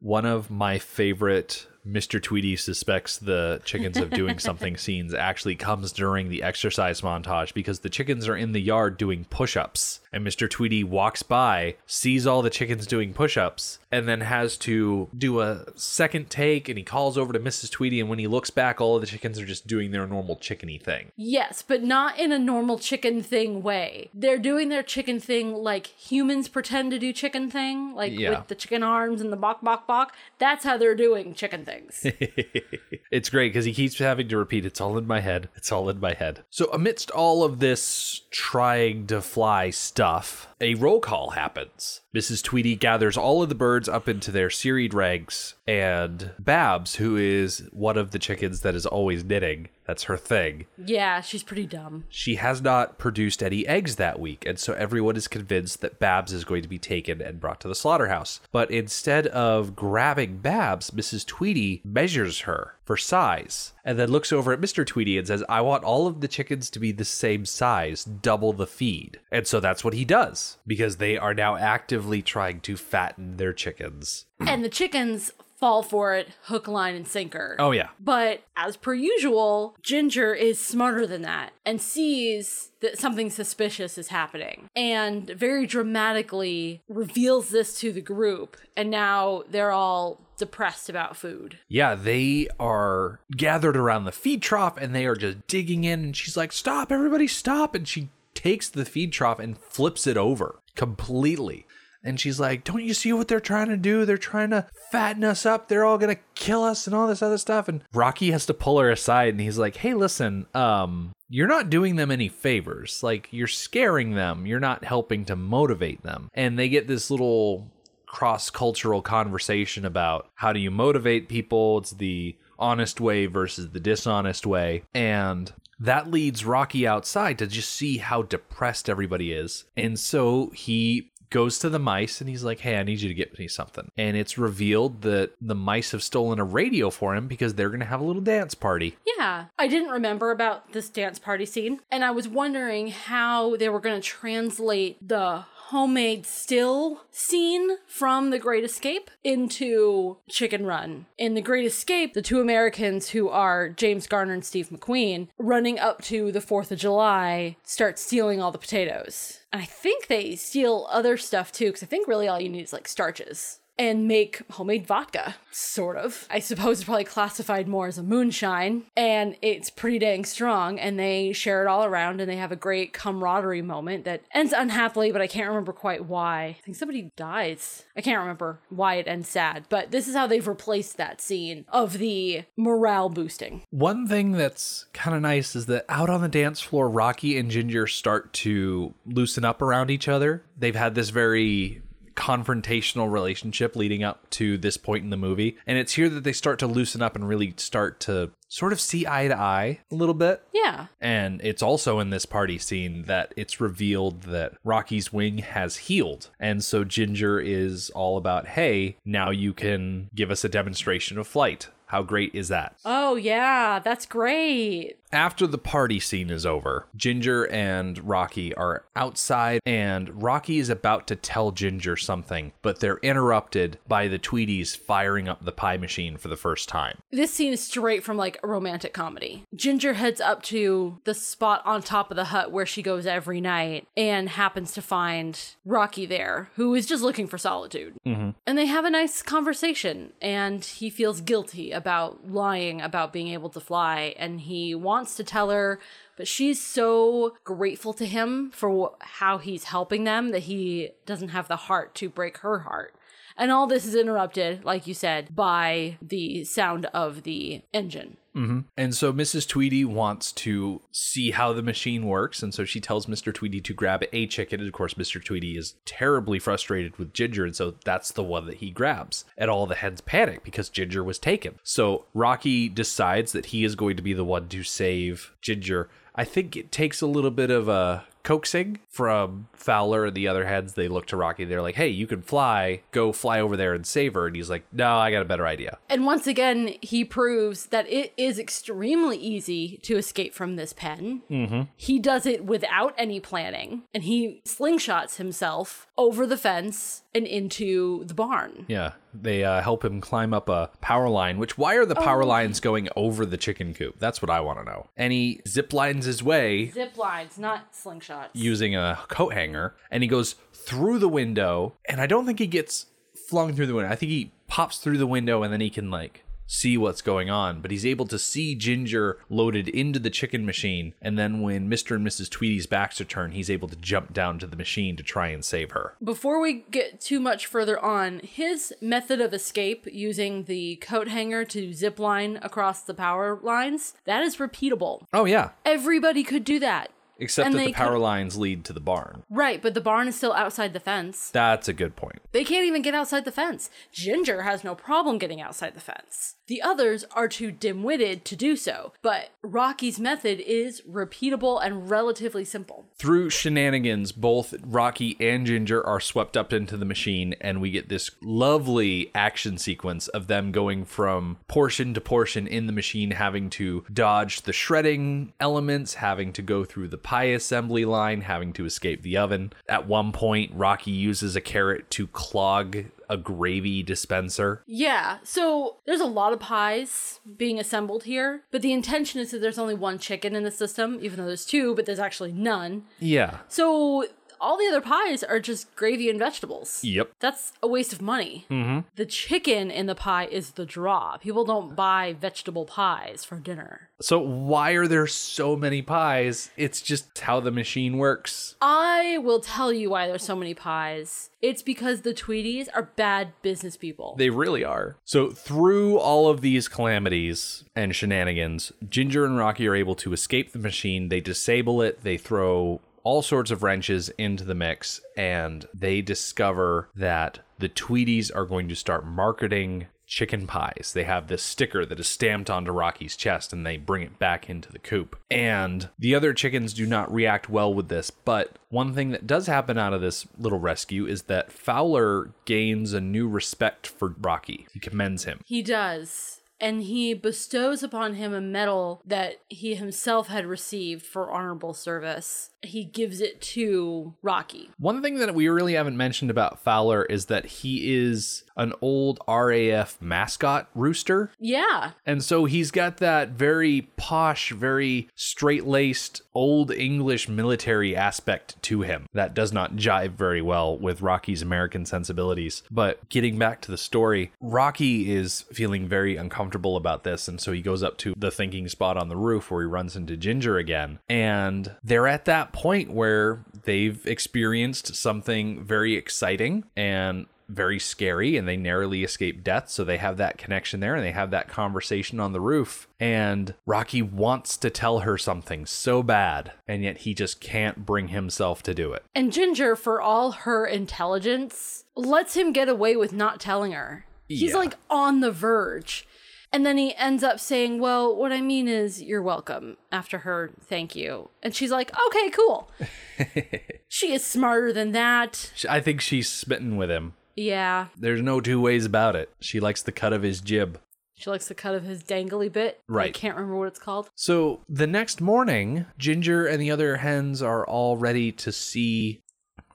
[0.00, 2.20] One of my favorite Mr.
[2.22, 7.80] Tweedy suspects the chickens of doing something scenes actually comes during the exercise montage because
[7.80, 10.00] the chickens are in the yard doing push ups.
[10.12, 10.48] And Mr.
[10.48, 15.40] Tweedy walks by, sees all the chickens doing push ups, and then has to do
[15.40, 16.68] a second take.
[16.70, 17.70] And he calls over to Mrs.
[17.70, 18.00] Tweedy.
[18.00, 20.80] And when he looks back, all of the chickens are just doing their normal chickeny
[20.80, 21.12] thing.
[21.16, 24.08] Yes, but not in a normal chicken thing way.
[24.14, 28.30] They're doing their chicken thing like humans pretend to do chicken thing, like Yeah.
[28.38, 30.14] with the chicken arms and the bok bok bok.
[30.38, 32.00] That's how they're doing chicken things.
[33.10, 35.48] it's great because he keeps having to repeat, it's all in my head.
[35.54, 36.44] It's all in my head.
[36.50, 42.02] So, amidst all of this trying to fly stuff, a roll call happens.
[42.14, 42.42] Mrs.
[42.42, 47.68] Tweedy gathers all of the birds up into their serried ranks, and Babs, who is
[47.72, 52.04] one of the chickens that is always knitting, that's her thing, yeah, she's pretty dumb.
[52.08, 56.32] she has not produced any eggs that week, and so everyone is convinced that Babs
[56.32, 58.40] is going to be taken and brought to the slaughterhouse.
[58.52, 61.26] But instead of grabbing Babs, Mrs.
[61.26, 64.86] Tweedy measures her for size and then looks over at Mr.
[64.86, 68.52] Tweedy and says, I want all of the chickens to be the same size, double
[68.52, 69.20] the feed.
[69.30, 73.52] And so that's what he does because they are now actively trying to fatten their
[73.52, 74.26] chickens.
[74.40, 77.56] and the chickens fall for it hook, line, and sinker.
[77.58, 77.88] Oh, yeah.
[77.98, 84.08] But as per usual, Ginger is smarter than that and sees that something suspicious is
[84.08, 88.56] happening and very dramatically reveals this to the group.
[88.76, 91.58] And now they're all depressed about food.
[91.68, 96.00] Yeah, they are gathered around the feed trough and they are just digging in.
[96.04, 97.74] And she's like, Stop, everybody stop.
[97.74, 101.66] And she takes the feed trough and flips it over completely.
[102.04, 104.04] And she's like, Don't you see what they're trying to do?
[104.04, 105.68] They're trying to fatten us up.
[105.68, 107.68] They're all going to kill us and all this other stuff.
[107.68, 111.70] And Rocky has to pull her aside and he's like, Hey, listen, um, you're not
[111.70, 113.02] doing them any favors.
[113.02, 114.46] Like, you're scaring them.
[114.46, 116.28] You're not helping to motivate them.
[116.34, 117.72] And they get this little
[118.16, 121.76] cross cultural conversation about how do you motivate people?
[121.76, 124.84] It's the honest way versus the dishonest way.
[124.94, 129.64] And that leads Rocky outside to just see how depressed everybody is.
[129.76, 133.14] And so he goes to the mice and he's like, Hey, I need you to
[133.14, 133.90] get me something.
[133.98, 137.80] And it's revealed that the mice have stolen a radio for him because they're going
[137.80, 138.96] to have a little dance party.
[139.18, 143.68] Yeah, I didn't remember about this dance party scene, and I was wondering how they
[143.68, 151.06] were going to translate the homemade still scene from The Great Escape into Chicken Run.
[151.18, 155.78] In The Great Escape, the two Americans who are James Garner and Steve McQueen running
[155.78, 159.40] up to the 4th of July start stealing all the potatoes.
[159.52, 162.62] And I think they steal other stuff too, because I think really all you need
[162.62, 166.26] is like starches and make homemade vodka, sort of.
[166.30, 170.98] I suppose it's probably classified more as a moonshine, and it's pretty dang strong, and
[170.98, 175.12] they share it all around, and they have a great camaraderie moment that ends unhappily,
[175.12, 176.44] but I can't remember quite why.
[176.44, 177.84] I think somebody dies.
[177.96, 181.64] I can't remember why it ends sad, but this is how they've replaced that scene
[181.68, 183.62] of the morale boosting.
[183.70, 187.50] One thing that's kind of nice is that out on the dance floor, Rocky and
[187.50, 190.44] Ginger start to loosen up around each other.
[190.58, 191.82] They've had this very
[192.16, 195.56] confrontational relationship leading up to this point in the movie.
[195.66, 198.80] And it's here that they start to loosen up and really start to sort of
[198.80, 200.42] see eye to eye a little bit.
[200.52, 200.86] Yeah.
[201.00, 206.30] And it's also in this party scene that it's revealed that Rocky's wing has healed.
[206.40, 211.26] And so Ginger is all about, hey, now you can give us a demonstration of
[211.26, 211.68] flight.
[211.86, 212.76] How great is that?
[212.84, 214.98] Oh, yeah, that's great.
[215.12, 221.06] After the party scene is over, Ginger and Rocky are outside, and Rocky is about
[221.06, 226.16] to tell Ginger something, but they're interrupted by the Tweedies firing up the pie machine
[226.16, 226.98] for the first time.
[227.12, 229.44] This scene is straight from like a romantic comedy.
[229.54, 233.40] Ginger heads up to the spot on top of the hut where she goes every
[233.40, 237.94] night and happens to find Rocky there, who is just looking for solitude.
[238.04, 238.30] Mm-hmm.
[238.44, 243.50] And they have a nice conversation, and he feels guilty about lying about being able
[243.50, 245.78] to fly, and he wants to tell her,
[246.16, 251.28] but she's so grateful to him for wh- how he's helping them that he doesn't
[251.28, 252.94] have the heart to break her heart.
[253.36, 258.16] And all this is interrupted, like you said, by the sound of the engine.
[258.36, 258.60] Mm-hmm.
[258.76, 259.48] And so Mrs.
[259.48, 262.42] Tweedy wants to see how the machine works.
[262.42, 263.32] And so she tells Mr.
[263.32, 264.60] Tweedy to grab a chicken.
[264.60, 265.24] And of course, Mr.
[265.24, 267.46] Tweedy is terribly frustrated with Ginger.
[267.46, 269.24] And so that's the one that he grabs.
[269.38, 271.58] And all the heads panic because Ginger was taken.
[271.62, 275.88] So Rocky decides that he is going to be the one to save Ginger.
[276.14, 280.44] I think it takes a little bit of a coaxing from Fowler and the other
[280.46, 280.74] heads.
[280.74, 281.44] They look to Rocky.
[281.44, 282.82] They're like, hey, you can fly.
[282.90, 284.26] Go fly over there and save her.
[284.26, 285.78] And he's like, no, I got a better idea.
[285.88, 291.22] And once again, he proves that it is extremely easy to escape from this pen.
[291.30, 291.62] Mm-hmm.
[291.76, 298.04] He does it without any planning, and he slingshots himself over the fence and into
[298.04, 298.64] the barn.
[298.68, 301.38] Yeah, they uh, help him climb up a power line.
[301.38, 302.26] Which why are the power Oh.
[302.26, 303.96] lines going over the chicken coop?
[303.98, 304.88] That's what I want to know.
[304.96, 308.28] And he zip lines his way Zip lines, not slingshots.
[308.34, 311.74] using a coat hanger, and he goes through the window.
[311.86, 312.86] And I don't think he gets
[313.28, 313.90] flung through the window.
[313.90, 317.28] I think he pops through the window, and then he can like see what's going
[317.30, 317.60] on.
[317.60, 321.96] But he's able to see Ginger loaded into the chicken machine, and then when Mr.
[321.96, 322.30] and Mrs.
[322.30, 325.44] Tweedy's backs are turned, he's able to jump down to the machine to try and
[325.44, 325.94] save her.
[326.02, 331.44] Before we get too much further on, his method of escape using the coat hanger
[331.46, 335.02] to zip line across the power lines, that is repeatable.
[335.12, 336.90] Oh yeah, Everybody could do that.
[337.18, 339.22] except And that the power could- lines lead to the barn.
[339.30, 341.30] Right, but the barn is still outside the fence.
[341.30, 342.20] That's a good point.
[342.32, 343.70] They can't even get outside the fence.
[343.92, 346.35] Ginger has no problem getting outside the fence.
[346.46, 351.90] The others are too dim witted to do so, but Rocky's method is repeatable and
[351.90, 352.86] relatively simple.
[352.98, 357.88] Through shenanigans, both Rocky and Ginger are swept up into the machine, and we get
[357.88, 363.50] this lovely action sequence of them going from portion to portion in the machine, having
[363.50, 368.64] to dodge the shredding elements, having to go through the pie assembly line, having to
[368.64, 369.52] escape the oven.
[369.68, 374.62] At one point, Rocky uses a carrot to clog a gravy dispenser.
[374.66, 379.40] Yeah, so there's a lot of pies being assembled here, but the intention is that
[379.40, 382.84] there's only one chicken in the system, even though there's two, but there's actually none.
[382.98, 383.38] Yeah.
[383.48, 384.06] So
[384.40, 386.82] all the other pies are just gravy and vegetables.
[386.84, 387.12] Yep.
[387.20, 388.46] That's a waste of money.
[388.50, 388.80] Mm-hmm.
[388.96, 391.16] The chicken in the pie is the draw.
[391.16, 393.88] People don't buy vegetable pies for dinner.
[394.00, 396.50] So why are there so many pies?
[396.56, 398.56] It's just how the machine works.
[398.60, 401.30] I will tell you why there's so many pies.
[401.40, 404.14] It's because the Tweedies are bad business people.
[404.18, 404.96] They really are.
[405.04, 410.52] So, through all of these calamities and shenanigans, Ginger and Rocky are able to escape
[410.52, 411.08] the machine.
[411.08, 416.88] They disable it, they throw all sorts of wrenches into the mix, and they discover
[416.96, 420.90] that the Tweedies are going to start marketing chicken pies.
[420.92, 424.50] They have this sticker that is stamped onto Rocky's chest and they bring it back
[424.50, 425.16] into the coop.
[425.30, 429.46] And the other chickens do not react well with this, but one thing that does
[429.46, 434.66] happen out of this little rescue is that Fowler gains a new respect for Rocky.
[434.72, 435.40] He commends him.
[435.44, 436.35] He does.
[436.60, 442.50] And he bestows upon him a medal that he himself had received for honorable service.
[442.62, 444.70] He gives it to Rocky.
[444.78, 449.20] One thing that we really haven't mentioned about Fowler is that he is an old
[449.28, 451.30] RAF mascot rooster.
[451.38, 451.92] Yeah.
[452.04, 458.82] And so he's got that very posh, very straight laced, old English military aspect to
[458.82, 462.62] him that does not jive very well with Rocky's American sensibilities.
[462.70, 467.28] But getting back to the story, Rocky is feeling very uncomfortable about this.
[467.28, 469.96] And so he goes up to the thinking spot on the roof where he runs
[469.96, 470.98] into Ginger again.
[471.08, 478.46] And they're at that point where they've experienced something very exciting and very scary and
[478.48, 479.68] they narrowly escape death.
[479.70, 482.88] So they have that connection there and they have that conversation on the roof.
[482.98, 488.08] And Rocky wants to tell her something so bad, and yet he just can't bring
[488.08, 489.04] himself to do it.
[489.14, 494.06] And Ginger, for all her intelligence, lets him get away with not telling her.
[494.28, 494.56] He's Yeah.
[494.56, 496.06] like on the verge.
[496.52, 500.52] And then he ends up saying, Well, what I mean is, you're welcome, after her
[500.62, 501.28] thank you.
[501.42, 502.70] And she's like, Okay, cool.
[503.88, 505.52] she is smarter than that.
[505.68, 507.14] I think she's smitten with him.
[507.36, 507.86] Yeah.
[507.96, 509.30] There's no two ways about it.
[509.40, 510.80] She likes the cut of his jib.
[511.18, 512.80] She likes the cut of his dangly bit.
[512.88, 513.08] Right.
[513.08, 514.10] I can't remember what it's called.
[514.14, 519.22] So the next morning, Ginger and the other hens are all ready to see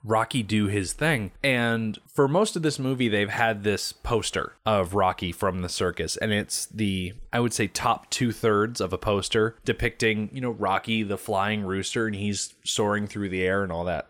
[0.03, 1.32] Rocky do his thing.
[1.43, 6.18] And for most of this movie, they've had this poster of Rocky from the circus.
[6.18, 10.51] And it's the, I would say, top two thirds of a poster depicting, you know,
[10.51, 14.09] Rocky, the flying rooster, and he's soaring through the air and all that.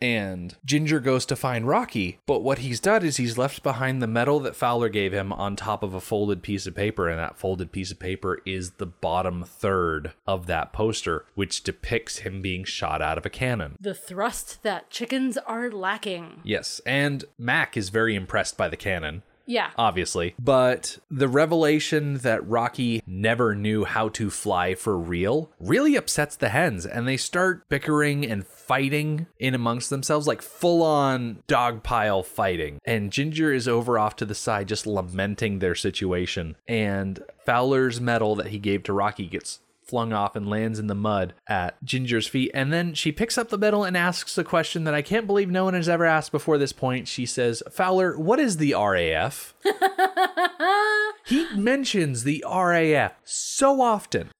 [0.00, 4.06] And Ginger goes to find Rocky, but what he's done is he's left behind the
[4.06, 7.38] medal that Fowler gave him on top of a folded piece of paper, and that
[7.38, 12.64] folded piece of paper is the bottom third of that poster, which depicts him being
[12.64, 13.76] shot out of a cannon.
[13.80, 16.40] The thrust that chickens are lacking.
[16.44, 19.22] Yes, and Mac is very impressed by the cannon.
[19.48, 19.70] Yeah.
[19.76, 20.34] Obviously.
[20.38, 26.50] But the revelation that Rocky never knew how to fly for real really upsets the
[26.50, 32.78] hens, and they start bickering and fighting in amongst themselves, like full on dogpile fighting.
[32.84, 36.56] And Ginger is over off to the side, just lamenting their situation.
[36.68, 40.94] And Fowler's medal that he gave to Rocky gets flung off and lands in the
[40.94, 42.50] mud at Ginger's feet.
[42.52, 45.50] And then she picks up the medal and asks a question that I can't believe
[45.50, 47.08] no one has ever asked before this point.
[47.08, 49.54] She says, Fowler, what is the RAF?
[51.26, 54.30] he mentions the RAF so often.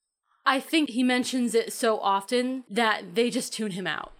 [0.45, 4.13] I think he mentions it so often that they just tune him out.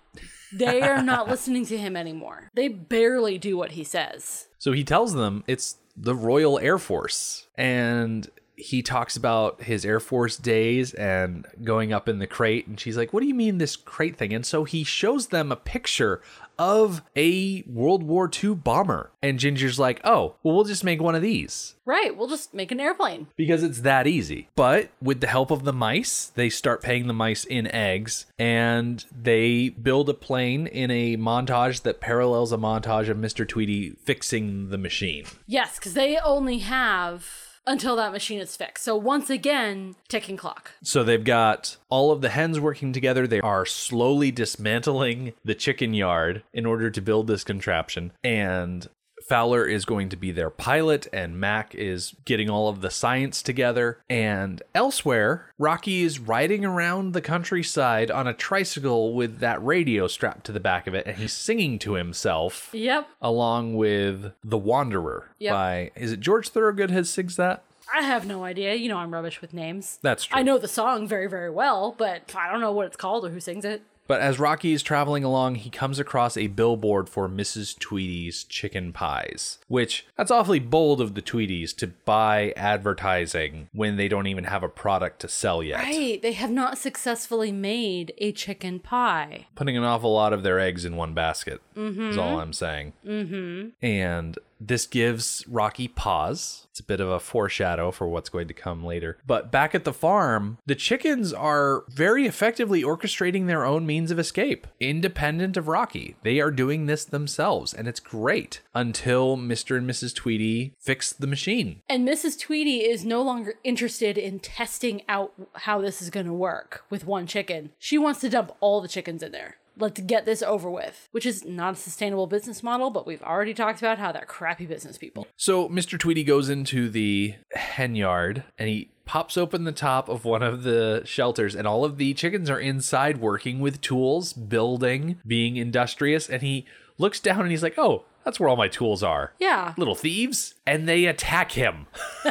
[0.53, 2.51] They are not listening to him anymore.
[2.55, 4.49] They barely do what he says.
[4.59, 7.47] So he tells them it's the Royal Air Force.
[7.57, 8.29] And
[8.59, 12.67] he talks about his Air Force days and going up in the crate.
[12.67, 14.35] And she's like, What do you mean, this crate thing?
[14.35, 16.21] And so he shows them a picture
[16.59, 19.13] of a World War II bomber.
[19.23, 21.77] And Ginger's like, Oh, well, we'll just make one of these.
[21.85, 23.29] Right, we'll just make an airplane.
[23.37, 24.49] Because it's that easy.
[24.57, 29.05] But with the help of the mice, they start paying the mice in eggs and
[29.17, 33.47] they build a plane in a montage that parallels a montage of Mr.
[33.47, 35.27] Tweedy fixing the machine.
[35.47, 38.85] Yes, because they only have until that machine is fixed.
[38.85, 40.73] So once again, ticking clock.
[40.83, 43.27] So they've got all of the hens working together.
[43.27, 48.13] They are slowly dismantling the chicken yard in order to build this contraption.
[48.25, 48.89] And
[49.29, 53.43] Fowler is going to be their pilot, and Mac is getting all of the science
[53.43, 53.99] together.
[54.09, 60.45] And elsewhere, Rocky is riding around the countryside on a tricycle with that radio strapped
[60.47, 62.71] to the back of it, and he's singing to himself.
[62.73, 63.07] Yep.
[63.21, 65.53] Along with The Wanderer Yep.
[65.53, 67.63] by, is it George Thorogood has sings that?
[67.95, 68.75] I have no idea.
[68.75, 69.99] You know I'm rubbish with names.
[70.03, 70.39] That's true.
[70.39, 73.31] I know the song very, very well, but I don't know what it's called or
[73.31, 73.83] who sings it.
[74.09, 77.79] But as Rocky is traveling along, he comes across a billboard for Mrs.
[77.79, 84.09] Tweedy's chicken pies, which that's awfully bold of the Tweedys to buy advertising when they
[84.09, 85.83] don't even have a product to sell yet.
[85.83, 86.21] Right.
[86.21, 89.47] They have not successfully made a chicken pie.
[89.55, 92.11] Putting an awful lot of their eggs in one basket Mhm.
[92.11, 92.95] is all I'm saying.
[93.07, 93.69] Mm-hmm.
[93.85, 96.67] And this gives Rocky pause.
[96.71, 99.19] It's a bit of a foreshadow for what's going to come later.
[99.27, 104.19] But back at the farm, the chickens are very effectively orchestrating their own means of
[104.19, 106.17] escape, independent of Rocky.
[106.23, 109.77] They are doing this themselves, and it's great until Mr.
[109.77, 110.15] and Mrs.
[110.15, 111.83] Tweedy fix the machine.
[111.89, 112.39] And Mrs.
[112.39, 117.07] Tweedy is no longer interested in testing out how this is going to work with
[117.07, 117.71] one chicken.
[117.79, 119.57] She wants to dump all the chickens in there.
[119.79, 123.55] Let's get this over with, which is not a sustainable business model, but we've already
[123.55, 125.27] talked about how they're crappy business people.
[125.37, 125.99] So Mr.
[125.99, 130.65] Tweedy goes into the hen yard and he pops open the top of one of
[130.65, 136.29] the shelters, and all of the chickens are inside working with tools, building, being industrious.
[136.29, 136.67] And he
[136.99, 139.33] looks down and he's like, Oh, that's where all my tools are.
[139.39, 139.73] Yeah.
[139.79, 140.55] Little thieves.
[140.67, 141.87] And they attack him.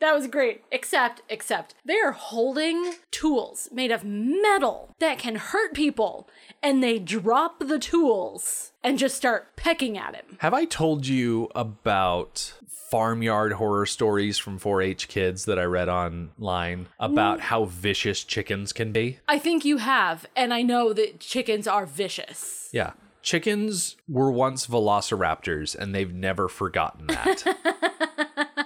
[0.00, 0.62] That was great.
[0.70, 6.28] Except, except, they are holding tools made of metal that can hurt people.
[6.62, 10.36] And they drop the tools and just start pecking at him.
[10.40, 12.54] Have I told you about
[12.90, 18.72] farmyard horror stories from 4 H kids that I read online about how vicious chickens
[18.72, 19.18] can be?
[19.26, 20.26] I think you have.
[20.36, 22.68] And I know that chickens are vicious.
[22.72, 22.92] Yeah.
[23.22, 28.65] Chickens were once velociraptors and they've never forgotten that.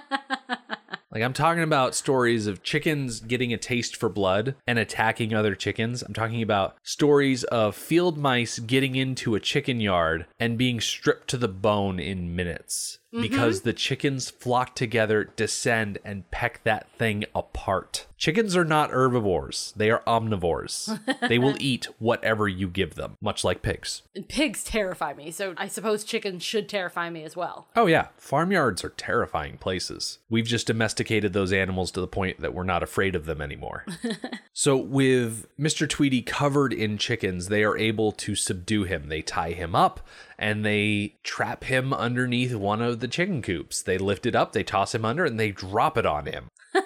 [1.11, 5.55] like, I'm talking about stories of chickens getting a taste for blood and attacking other
[5.55, 6.01] chickens.
[6.01, 11.27] I'm talking about stories of field mice getting into a chicken yard and being stripped
[11.29, 13.69] to the bone in minutes because mm-hmm.
[13.69, 18.07] the chickens flock together, descend, and peck that thing apart.
[18.17, 20.99] Chickens are not herbivores, they are omnivores.
[21.27, 24.03] they will eat whatever you give them, much like pigs.
[24.15, 27.67] And pigs terrify me, so I suppose chickens should terrify me as well.
[27.75, 28.09] Oh, yeah.
[28.17, 30.19] Farmyards are terrifying places.
[30.29, 33.85] We've just domesticated those animals to the point that we're not afraid of them anymore.
[34.53, 35.89] so, with Mr.
[35.89, 39.09] Tweedy covered in chickens, they are able to subdue him.
[39.09, 40.07] They tie him up
[40.41, 43.83] and they trap him underneath one of the chicken coops.
[43.83, 46.49] They lift it up, they toss him under, and they drop it on him.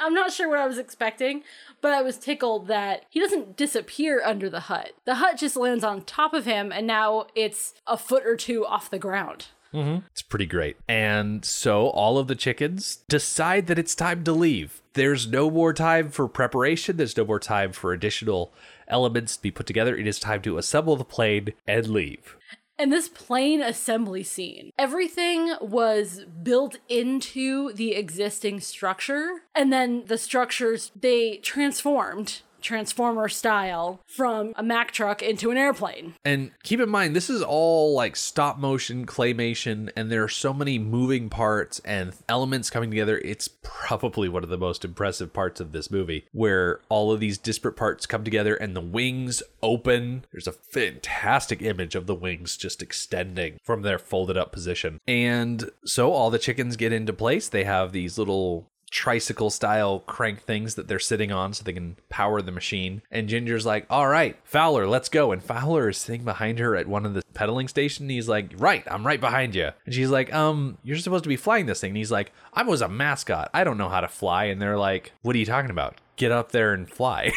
[0.00, 1.42] I'm not sure what I was expecting,
[1.80, 4.92] but I was tickled that he doesn't disappear under the hut.
[5.06, 8.66] The hut just lands on top of him, and now it's a foot or two
[8.66, 9.46] off the ground.
[9.72, 10.04] Mm-hmm.
[10.10, 10.76] It's pretty great.
[10.86, 14.82] And so all of the chickens decide that it's time to leave.
[14.92, 18.52] There's no more time for preparation, there's no more time for additional
[18.88, 19.96] elements to be put together.
[19.96, 22.36] It is time to assemble the plane and leave.
[22.78, 30.18] And this plane assembly scene, everything was built into the existing structure, and then the
[30.18, 32.40] structures they transformed.
[32.62, 36.14] Transformer style from a Mack truck into an airplane.
[36.24, 40.54] And keep in mind, this is all like stop motion claymation, and there are so
[40.54, 43.18] many moving parts and elements coming together.
[43.18, 47.38] It's probably one of the most impressive parts of this movie, where all of these
[47.38, 50.24] disparate parts come together and the wings open.
[50.32, 55.00] There's a fantastic image of the wings just extending from their folded up position.
[55.06, 57.48] And so all the chickens get into place.
[57.48, 61.96] They have these little tricycle style crank things that they're sitting on so they can
[62.10, 63.00] power the machine.
[63.10, 65.32] And Ginger's like, All right, Fowler, let's go.
[65.32, 68.10] And Fowler is sitting behind her at one of the pedaling stations.
[68.10, 69.70] He's like, Right, I'm right behind you.
[69.86, 71.90] And she's like, Um, you're supposed to be flying this thing.
[71.90, 73.50] And he's like, I was a mascot.
[73.54, 74.44] I don't know how to fly.
[74.44, 75.96] And they're like, What are you talking about?
[76.16, 77.32] Get up there and fly.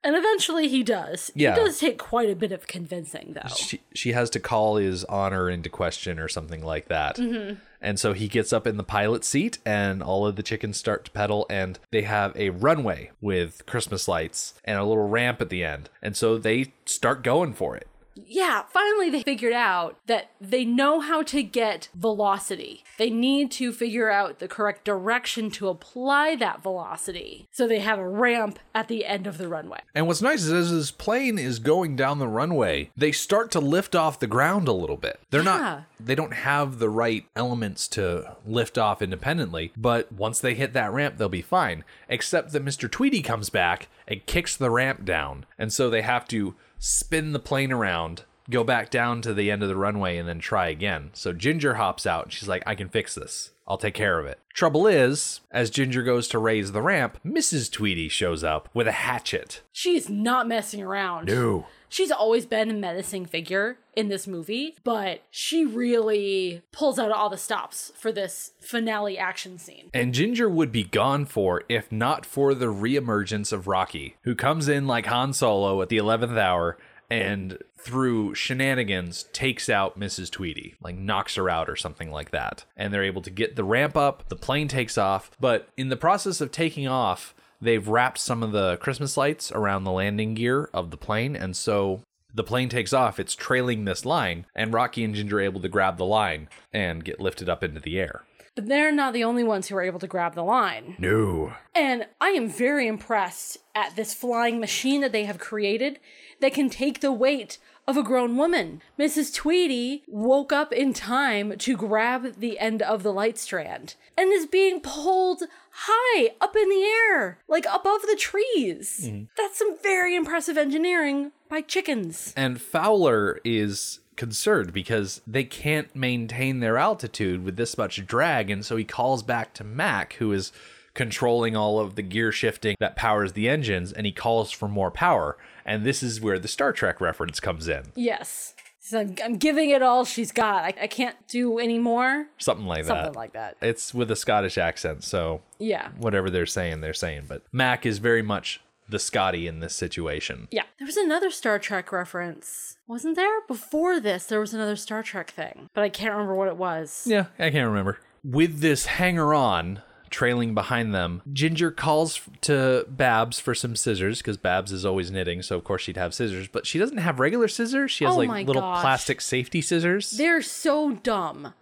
[0.04, 1.30] And eventually he does.
[1.36, 1.54] Yeah.
[1.54, 3.54] He does take quite a bit of convincing, though.
[3.56, 7.18] she she has to call his honor into question or something like that.
[7.18, 7.56] Mm-hmm.
[7.82, 11.06] And so he gets up in the pilot seat, and all of the chickens start
[11.06, 15.50] to pedal, and they have a runway with Christmas lights and a little ramp at
[15.50, 15.90] the end.
[16.02, 17.88] And so they start going for it.
[18.16, 22.84] Yeah, finally they figured out that they know how to get velocity.
[22.98, 27.48] They need to figure out the correct direction to apply that velocity.
[27.52, 29.80] So they have a ramp at the end of the runway.
[29.96, 33.60] And what's nice is as this plane is going down the runway, they start to
[33.60, 35.20] lift off the ground a little bit.
[35.30, 35.58] They're Yeah.
[35.58, 40.74] not they don't have the right elements to lift off independently, but once they hit
[40.74, 41.84] that ramp, they'll be fine.
[42.10, 42.90] Except that Mr.
[42.90, 45.46] Tweedy comes back and kicks the ramp down.
[45.60, 49.62] And so they have to spin the plane around, go back down to the end
[49.64, 51.12] of the runway, and then try again.
[51.14, 53.52] So Ginger hops out and she's like, I can fix this.
[53.68, 54.40] I'll take care of it.
[54.54, 57.72] Trouble is, as Ginger goes to raise the ramp, Mrs.
[57.72, 59.62] Tweedy shows up with a hatchet.
[59.72, 61.28] She's not messing around.
[61.28, 61.68] No.
[61.92, 67.30] She's always been a menacing figure in this movie, but she really pulls out all
[67.30, 69.90] the stops for this finale action scene.
[69.94, 74.70] And Ginger would be gone for if not for the reemergence of Rocky, who comes
[74.70, 76.78] in like Han Solo at the 11th hour
[77.10, 80.32] and through shenanigans takes out Mrs.
[80.32, 82.64] Tweedy, like knocks her out or something like that.
[82.78, 85.98] And they're able to get the ramp up, the plane takes off, but in the
[85.98, 90.70] process of taking off, they've wrapped some of the Christmas lights around the landing gear
[90.74, 92.02] of the plane, and so
[92.34, 95.70] the plane takes off, it's trailing this line, and Rocky and Ginger are able to
[95.70, 98.24] grab the line and get lifted up into the air.
[98.56, 100.96] But they're not the only ones who are able to grab the line.
[101.00, 101.54] No.
[101.74, 106.00] And I am very impressed at this flying machine that they have created
[106.42, 108.82] that can take the weight of a grown woman.
[108.98, 109.34] Mrs.
[109.34, 114.46] Tweedy woke up in time to grab the end of the light strand and is
[114.46, 119.02] being pulled high up in the air, like above the trees.
[119.04, 119.24] Mm-hmm.
[119.38, 122.34] That's some very impressive engineering by chickens.
[122.36, 128.50] And Fowler is concerned because they can't maintain their altitude with this much drag.
[128.50, 130.52] And so he calls back to Mac, who is
[130.94, 134.92] controlling all of the gear shifting that powers the engines, and he calls for more
[134.92, 135.38] power.
[135.66, 137.92] And this is where the Star Trek reference comes in.
[137.96, 138.56] Yes.
[138.80, 140.64] So I'm, I'm giving it all she's got.
[140.64, 142.26] I, I can't do any more.
[142.40, 142.88] Something like that.
[142.88, 143.56] Something like that.
[143.62, 145.90] It's with a Scottish accent, so Yeah.
[145.98, 147.26] whatever they're saying, they're saying.
[147.28, 150.48] But Mac is very much the Scotty in this situation.
[150.52, 150.64] Yeah.
[150.80, 153.42] There was another Star Trek reference, wasn't there?
[153.48, 157.04] Before this, there was another Star Trek thing, but I can't remember what it was.
[157.06, 158.00] Yeah, I can't remember.
[158.24, 159.82] With this hanger on
[160.12, 165.42] trailing behind them, Ginger calls to Babs for some scissors because Babs is always knitting,
[165.42, 167.90] so of course she'd have scissors, but she doesn't have regular scissors.
[167.92, 168.82] She has Oh like little gosh.
[168.82, 170.12] plastic safety scissors.
[170.12, 171.54] They're so dumb.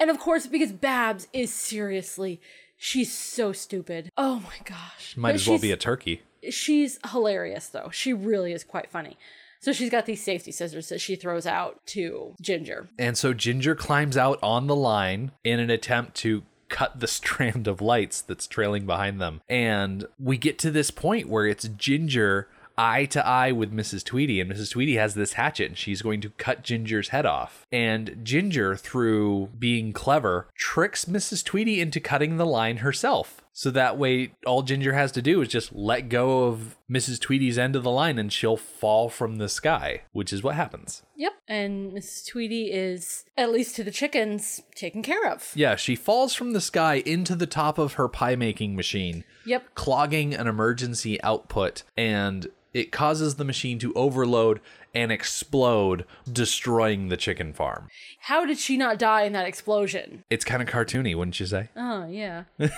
[0.00, 2.40] And of course, because Babs is seriously,
[2.76, 4.10] she's so stupid.
[4.16, 5.16] Oh my gosh.
[5.16, 6.22] Might But as well be a turkey.
[6.50, 7.90] She's hilarious, though.
[7.92, 9.16] She really is quite funny.
[9.60, 12.88] So she's got these safety scissors that she throws out to Ginger.
[12.96, 17.66] And so Ginger climbs out on the line in an attempt to cut the strand
[17.66, 19.40] of lights that's trailing behind them.
[19.48, 22.48] And we get to this point where it's Ginger
[22.78, 24.04] eye to eye with Mrs.
[24.04, 24.70] Tweedy, and Mrs.
[24.70, 27.66] Tweedy has this hatchet and she's going to cut Ginger's head off.
[27.72, 31.44] And Ginger, through being clever, tricks Mrs.
[31.44, 33.42] Tweedy into cutting the line herself.
[33.58, 37.18] So that way, all Ginger has to do is just let go of Mrs.
[37.20, 41.02] Tweedy's end of the line and she'll fall from the sky, which is what happens.
[41.16, 41.32] Yep.
[41.48, 42.28] And Mrs.
[42.28, 45.50] Tweedy is, at least to the chickens, taken care of.
[45.56, 49.74] Yeah, she falls from the sky into the top of her pie making machine, Yep.
[49.74, 54.60] clogging an emergency output, and it causes the machine to overload
[54.94, 57.88] and explode, destroying the chicken farm.
[58.20, 60.24] How did she not die in that explosion?
[60.30, 61.68] It's kind of cartoony, wouldn't you say?
[61.76, 62.44] Oh, yeah.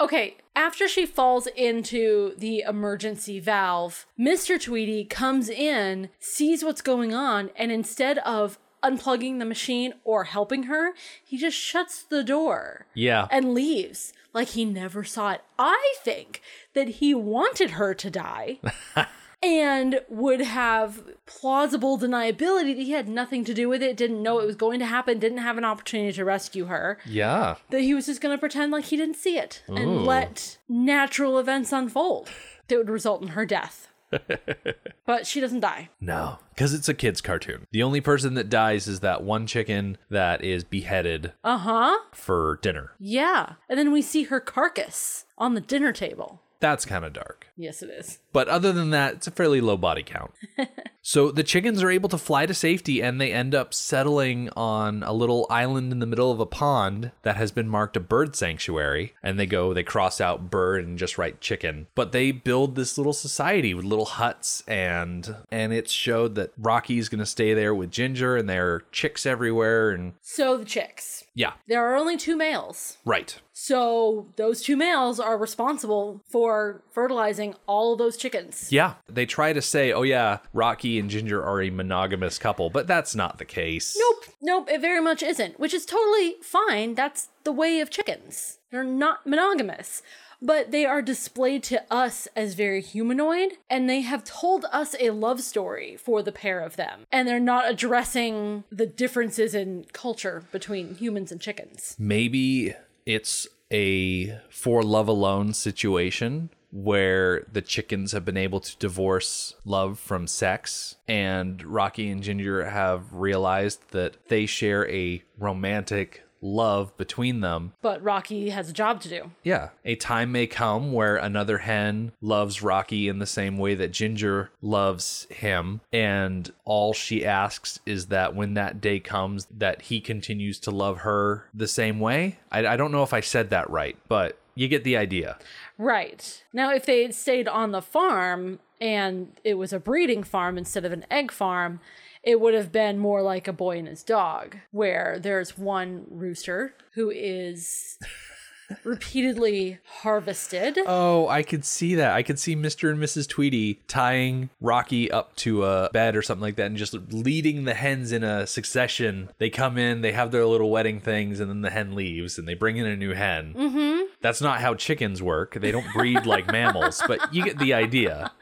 [0.00, 4.60] okay, after she falls into the emergency valve, Mr.
[4.62, 10.64] Tweedy comes in, sees what's going on, and instead of unplugging the machine or helping
[10.64, 10.92] her,
[11.24, 13.26] he just shuts the door Yeah.
[13.30, 15.40] and leaves like he never saw it.
[15.58, 16.42] I think
[16.74, 18.60] that he wanted her to die.
[19.42, 24.38] And would have plausible deniability that he had nothing to do with it, didn't know
[24.40, 27.56] it was going to happen, didn't have an opportunity to rescue her yeah.
[27.70, 29.76] that he was just going to pretend like he didn't see it Ooh.
[29.76, 32.28] and let natural events unfold
[32.68, 33.88] that would result in her death.
[35.06, 35.88] but she doesn't die.
[36.00, 37.66] No, because it's a kid's cartoon.
[37.72, 41.98] The only person that dies is that one chicken that is beheaded Uh huh.
[42.12, 42.92] for dinner.
[42.98, 43.54] Yeah.
[43.68, 46.40] And then we see her carcass on the dinner table.
[46.60, 47.48] That's kind of dark.
[47.56, 48.18] Yes, it is.
[48.32, 50.32] But other than that, it's a fairly low body count.
[51.02, 55.02] so the chickens are able to fly to safety and they end up settling on
[55.02, 58.34] a little island in the middle of a pond that has been marked a bird
[58.36, 59.14] sanctuary.
[59.22, 61.86] And they go, they cross out bird and just write chicken.
[61.94, 67.08] But they build this little society with little huts and and it's showed that Rocky's
[67.08, 71.24] gonna stay there with Ginger and there are chicks everywhere and So the chicks.
[71.34, 72.98] yeah, There are only two males.
[73.04, 73.38] right.
[73.58, 78.70] So those two males are responsible for fertilizing all those chickens.
[78.70, 78.94] Yeah.
[79.08, 83.14] They try to say, oh yeah, Rocky and Ginger are a monogamous couple, but that's
[83.14, 83.96] not the case.
[83.98, 86.94] Nope, nope, it very much isn't, which is totally fine.
[86.94, 88.58] That's the way of chickens.
[88.70, 90.02] They're not monogamous,
[90.42, 95.10] but they are displayed to us as very humanoid, and they have told us a
[95.10, 97.06] love story for the pair of them.
[97.10, 101.96] And they're not addressing the differences in culture between humans and chickens.
[101.98, 102.74] maybe
[103.06, 109.98] it's a for love alone situation where the chickens have been able to divorce love
[109.98, 110.96] from sex.
[111.08, 117.72] And Rocky and Ginger have realized that they share a romantic love between them.
[117.82, 119.30] But Rocky has a job to do.
[119.42, 123.90] Yeah, a time may come where another hen loves Rocky in the same way that
[123.90, 130.00] Ginger loves him, and all she asks is that when that day comes, that he
[130.00, 132.38] continues to love her the same way.
[132.50, 135.38] I, I don't know if I said that right, but you get the idea.
[135.78, 136.42] Right.
[136.52, 140.84] Now, if they had stayed on the farm and it was a breeding farm instead
[140.84, 141.80] of an egg farm,
[142.26, 146.74] it would have been more like a boy and his dog, where there's one rooster
[146.94, 147.98] who is
[148.84, 150.76] repeatedly harvested.
[150.86, 152.12] Oh, I could see that.
[152.12, 152.90] I could see Mr.
[152.90, 153.28] and Mrs.
[153.28, 157.74] Tweedy tying Rocky up to a bed or something like that and just leading the
[157.74, 159.30] hens in a succession.
[159.38, 162.48] They come in, they have their little wedding things, and then the hen leaves and
[162.48, 163.54] they bring in a new hen.
[163.56, 164.02] Mm-hmm.
[164.20, 165.54] That's not how chickens work.
[165.54, 168.32] They don't breed like mammals, but you get the idea.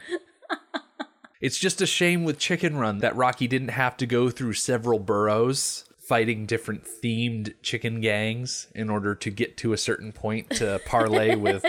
[1.45, 4.99] It's just a shame with Chicken Run that Rocky didn't have to go through several
[4.99, 10.81] burrows fighting different themed chicken gangs in order to get to a certain point to
[10.87, 11.63] parlay with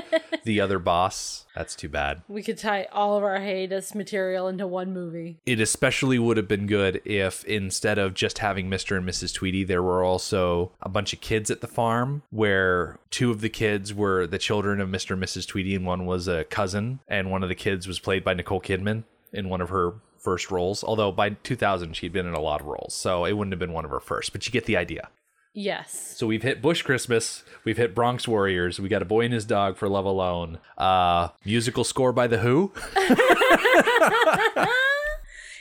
[0.45, 1.45] the other boss.
[1.53, 2.21] That's too bad.
[2.29, 5.39] We could tie all of our hiatus material into one movie.
[5.45, 8.95] It especially would have been good if instead of just having Mr.
[8.95, 9.33] and Mrs.
[9.33, 13.49] Tweedy, there were also a bunch of kids at the farm where two of the
[13.49, 15.11] kids were the children of Mr.
[15.11, 15.45] and Mrs.
[15.45, 18.61] Tweedy and one was a cousin and one of the kids was played by Nicole
[18.61, 19.03] Kidman
[19.35, 20.83] in one of her first roles.
[20.83, 23.73] Although by 2000 she'd been in a lot of roles, so it wouldn't have been
[23.73, 25.09] one of her first, but you get the idea.
[25.53, 26.15] Yes.
[26.17, 29.45] So we've hit Bush Christmas, we've hit Bronx Warriors, we got a boy and his
[29.45, 30.57] dog for Love Alone.
[30.77, 32.71] Uh musical score by the Who?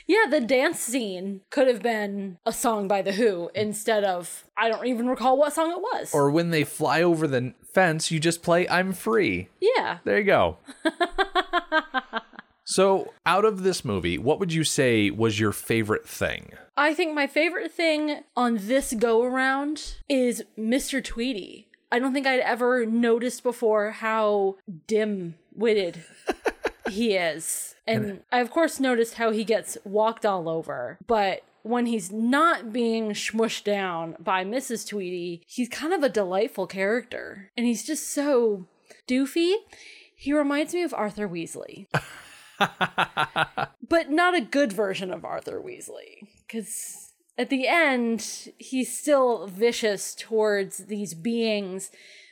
[0.07, 4.69] Yeah, the dance scene could have been a song by The Who instead of, I
[4.69, 6.13] don't even recall what song it was.
[6.13, 9.49] Or when they fly over the fence, you just play I'm Free.
[9.59, 9.97] yeah.
[10.03, 10.57] There you go.
[12.65, 16.51] so, out of this movie, what would you say was your favorite thing?
[16.75, 21.03] I think my favorite thing on this go around is Mr.
[21.03, 21.67] Tweedy.
[21.91, 24.55] I don't think I'd ever noticed before how
[24.87, 26.03] dim witted
[26.89, 27.75] he is.
[27.85, 30.97] And I, of course, noticed how he gets walked all over.
[31.05, 34.87] But when he's not being smushed down by Mrs.
[34.89, 37.51] Tweedy, he's kind of a delightful character.
[37.55, 38.65] And he's just so
[39.07, 39.53] doofy.
[40.15, 41.85] He reminds me of Arthur Weasley.
[43.87, 46.27] but not a good version of Arthur Weasley.
[46.45, 51.91] Because at the end, he's still vicious towards these beings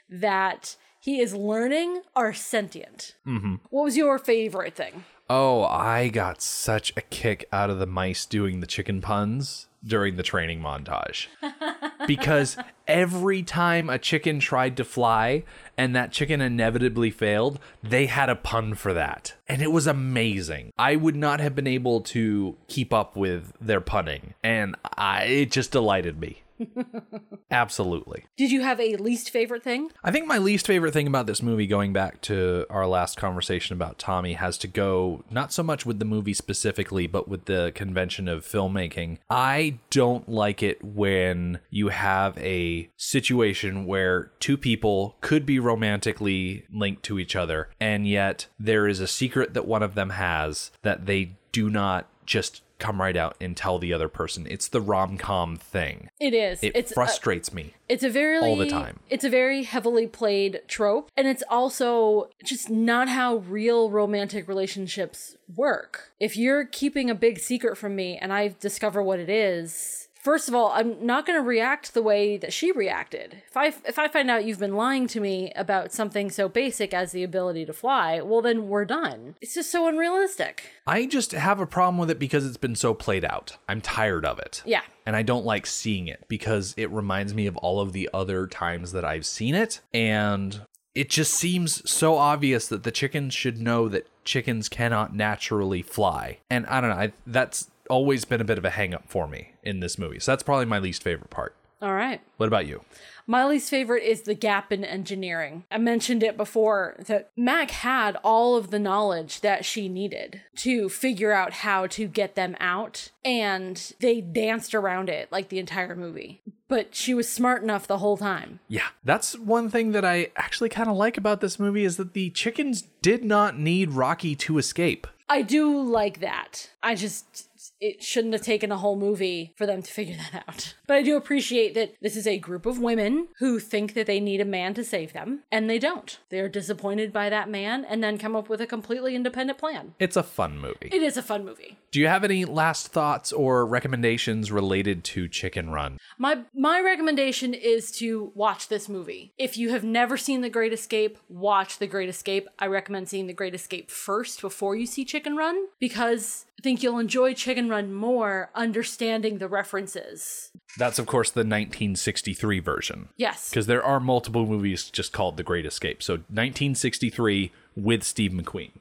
[0.10, 3.16] that he is learning are sentient.
[3.28, 3.56] Mm-hmm.
[3.70, 5.04] What was your favorite thing?
[5.30, 10.16] Oh, I got such a kick out of the mice doing the chicken puns during
[10.16, 11.28] the training montage.
[12.08, 15.44] because every time a chicken tried to fly
[15.78, 19.34] and that chicken inevitably failed, they had a pun for that.
[19.48, 20.72] And it was amazing.
[20.78, 25.52] I would not have been able to keep up with their punning, and I, it
[25.52, 26.43] just delighted me.
[27.52, 28.26] Absolutely.
[28.38, 29.92] Did you have a least favorite thing?
[30.04, 33.76] I think my least favorite thing about this movie, going back to our last conversation
[33.76, 37.72] about Tommy, has to go not so much with the movie specifically, but with the
[37.76, 39.18] convention of filmmaking.
[39.30, 46.66] I don't like it when you have a situation where two people could be romantically
[46.74, 50.72] linked to each other, and yet there is a secret that one of them has
[50.82, 54.46] that they do not just come right out and tell the other person.
[54.50, 56.10] It's the rom com thing.
[56.20, 56.62] It is.
[56.62, 57.74] It it's frustrates me.
[57.88, 59.00] It's a very all the time.
[59.10, 65.38] It's a very heavily played trope, and it's also just not how real romantic relationships
[65.56, 66.12] work.
[66.20, 70.48] If you're keeping a big secret from me and I discover what it is, First
[70.48, 73.44] of all, I'm not going to react the way that she reacted.
[73.46, 76.94] If I if I find out you've been lying to me about something so basic
[76.94, 79.36] as the ability to fly, well then we're done.
[79.42, 80.72] It's just so unrealistic.
[80.88, 83.58] I just have a problem with it because it's been so played out.
[83.68, 84.64] I'm tired of it.
[84.66, 84.84] Yeah.
[85.06, 88.48] And I don't like seeing it because it reminds me of all of the other
[88.48, 89.82] times that I've seen it.
[89.94, 90.62] And
[90.96, 96.38] it just seems so obvious that the chickens should know that chickens cannot naturally fly.
[96.50, 99.28] And I don't know, I, that's always been a bit of a hang up for
[99.28, 100.20] me in this movie.
[100.20, 101.56] So that's probably my least favorite part.
[101.82, 102.22] All right.
[102.38, 102.82] What about you?
[103.28, 105.66] My least favorite is the gap in engineering.
[105.70, 110.88] I mentioned it before that Mac had all of the knowledge that she needed to
[110.88, 115.96] figure out how to get them out, and they danced around it like the entire
[115.96, 116.42] movie.
[116.70, 118.60] But she was smart enough the whole time.
[118.68, 122.14] Yeah, that's one thing that I actually kind of like about this movie is that
[122.14, 125.06] the chickens did not need Rocky to escape.
[125.30, 126.70] I do like that.
[126.82, 127.48] I just
[127.80, 130.76] it shouldn't have taken a whole movie for them to figure that out.
[130.86, 134.20] But I do appreciate that this is a group of women who think that they
[134.20, 136.20] need a man to save them, and they don't.
[136.30, 139.96] They're disappointed by that man and then come up with a completely independent plan.
[139.98, 140.90] It's a fun movie.
[140.92, 141.78] It is a fun movie.
[141.92, 145.98] Do you have any last thoughts or recommendations related to Chicken Run?
[146.18, 149.34] My my recommendation is to watch this movie.
[149.38, 152.48] If you have never seen The Great Escape, watch The Great Escape.
[152.60, 156.98] I recommend seeing The Great Escape first before you see Chicken Run because think you'll
[156.98, 160.50] enjoy Chicken Run more understanding the references.
[160.78, 163.10] That's, of course, the 1963 version.
[163.18, 163.50] Yes.
[163.50, 166.02] Because there are multiple movies just called The Great Escape.
[166.02, 168.72] So 1963 with Steve McQueen.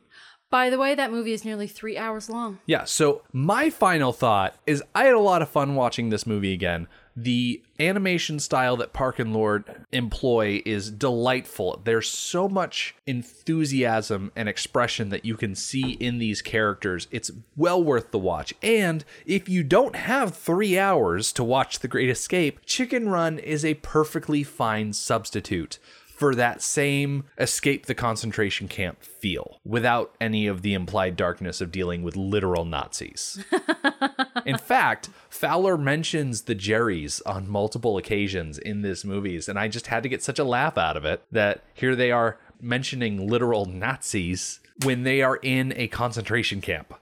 [0.48, 2.58] By the way, that movie is nearly three hours long.
[2.66, 6.52] Yeah, so my final thought is I had a lot of fun watching this movie
[6.52, 6.88] again.
[7.14, 11.80] The animation style that Park and Lord employ is delightful.
[11.84, 17.08] There's so much enthusiasm and expression that you can see in these characters.
[17.10, 18.54] It's well worth the watch.
[18.62, 23.64] And if you don't have three hours to watch The Great Escape, Chicken Run is
[23.64, 25.78] a perfectly fine substitute
[26.22, 31.72] for that same escape the concentration camp feel without any of the implied darkness of
[31.72, 33.44] dealing with literal Nazis.
[34.46, 39.86] in fact, Fowler mentions the Jerrys on multiple occasions in this movies, and I just
[39.86, 43.64] had to get such a laugh out of it that here they are mentioning literal
[43.64, 46.92] Nazis when they are in a concentration camp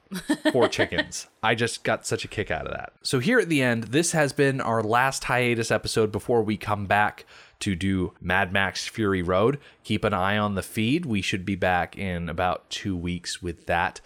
[0.52, 1.26] for chickens.
[1.42, 2.92] I just got such a kick out of that.
[3.02, 6.86] So, here at the end, this has been our last hiatus episode before we come
[6.86, 7.26] back
[7.58, 9.58] to do Mad Max Fury Road.
[9.82, 11.04] Keep an eye on the feed.
[11.04, 14.00] We should be back in about two weeks with that.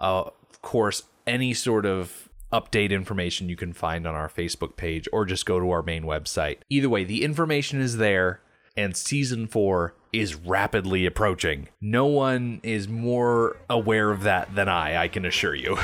[0.00, 5.08] Uh, of course, any sort of update information you can find on our Facebook page
[5.12, 6.58] or just go to our main website.
[6.70, 8.40] Either way, the information is there,
[8.76, 11.68] and season four is rapidly approaching.
[11.80, 15.76] No one is more aware of that than I, I can assure you.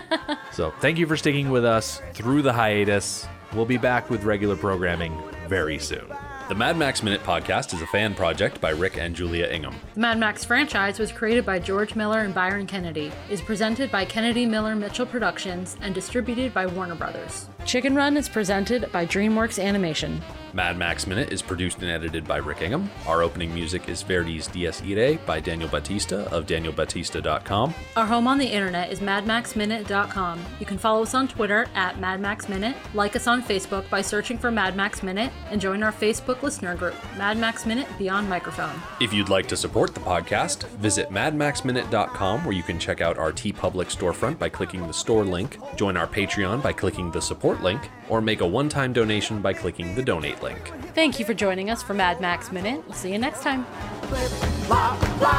[0.52, 3.26] so, thank you for sticking with us through the hiatus.
[3.52, 6.06] We'll be back with regular programming very soon.
[6.48, 9.74] The Mad Max Minute podcast is a fan project by Rick and Julia Ingham.
[9.94, 14.04] The Mad Max franchise was created by George Miller and Byron Kennedy, is presented by
[14.04, 17.48] Kennedy Miller Mitchell Productions, and distributed by Warner Brothers.
[17.66, 20.22] Chicken Run is presented by DreamWorks Animation.
[20.52, 22.88] Mad Max Minute is produced and edited by Rick Ingham.
[23.06, 27.74] Our opening music is Verdi's Dies Irae by Daniel Batista of danielbatista.com.
[27.94, 30.42] Our home on the internet is madmaxminute.com.
[30.58, 34.50] You can follow us on Twitter at madmaxminute, like us on Facebook by searching for
[34.50, 38.80] Mad Max Minute, and join our Facebook listener group, Mad Max Minute Beyond Microphone.
[38.98, 43.32] If you'd like to support the podcast, visit madmaxminute.com where you can check out our
[43.32, 47.62] TeePublic storefront by clicking the store link, join our Patreon by clicking the support support
[47.62, 50.72] link or make a one time donation by clicking the donate link.
[50.94, 52.82] Thank you for joining us for Mad Max Minute.
[52.86, 53.64] We'll see you next time.
[54.02, 54.30] Flip,
[54.66, 55.30] flop, fly.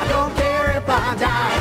[0.00, 1.52] I don't care if I die.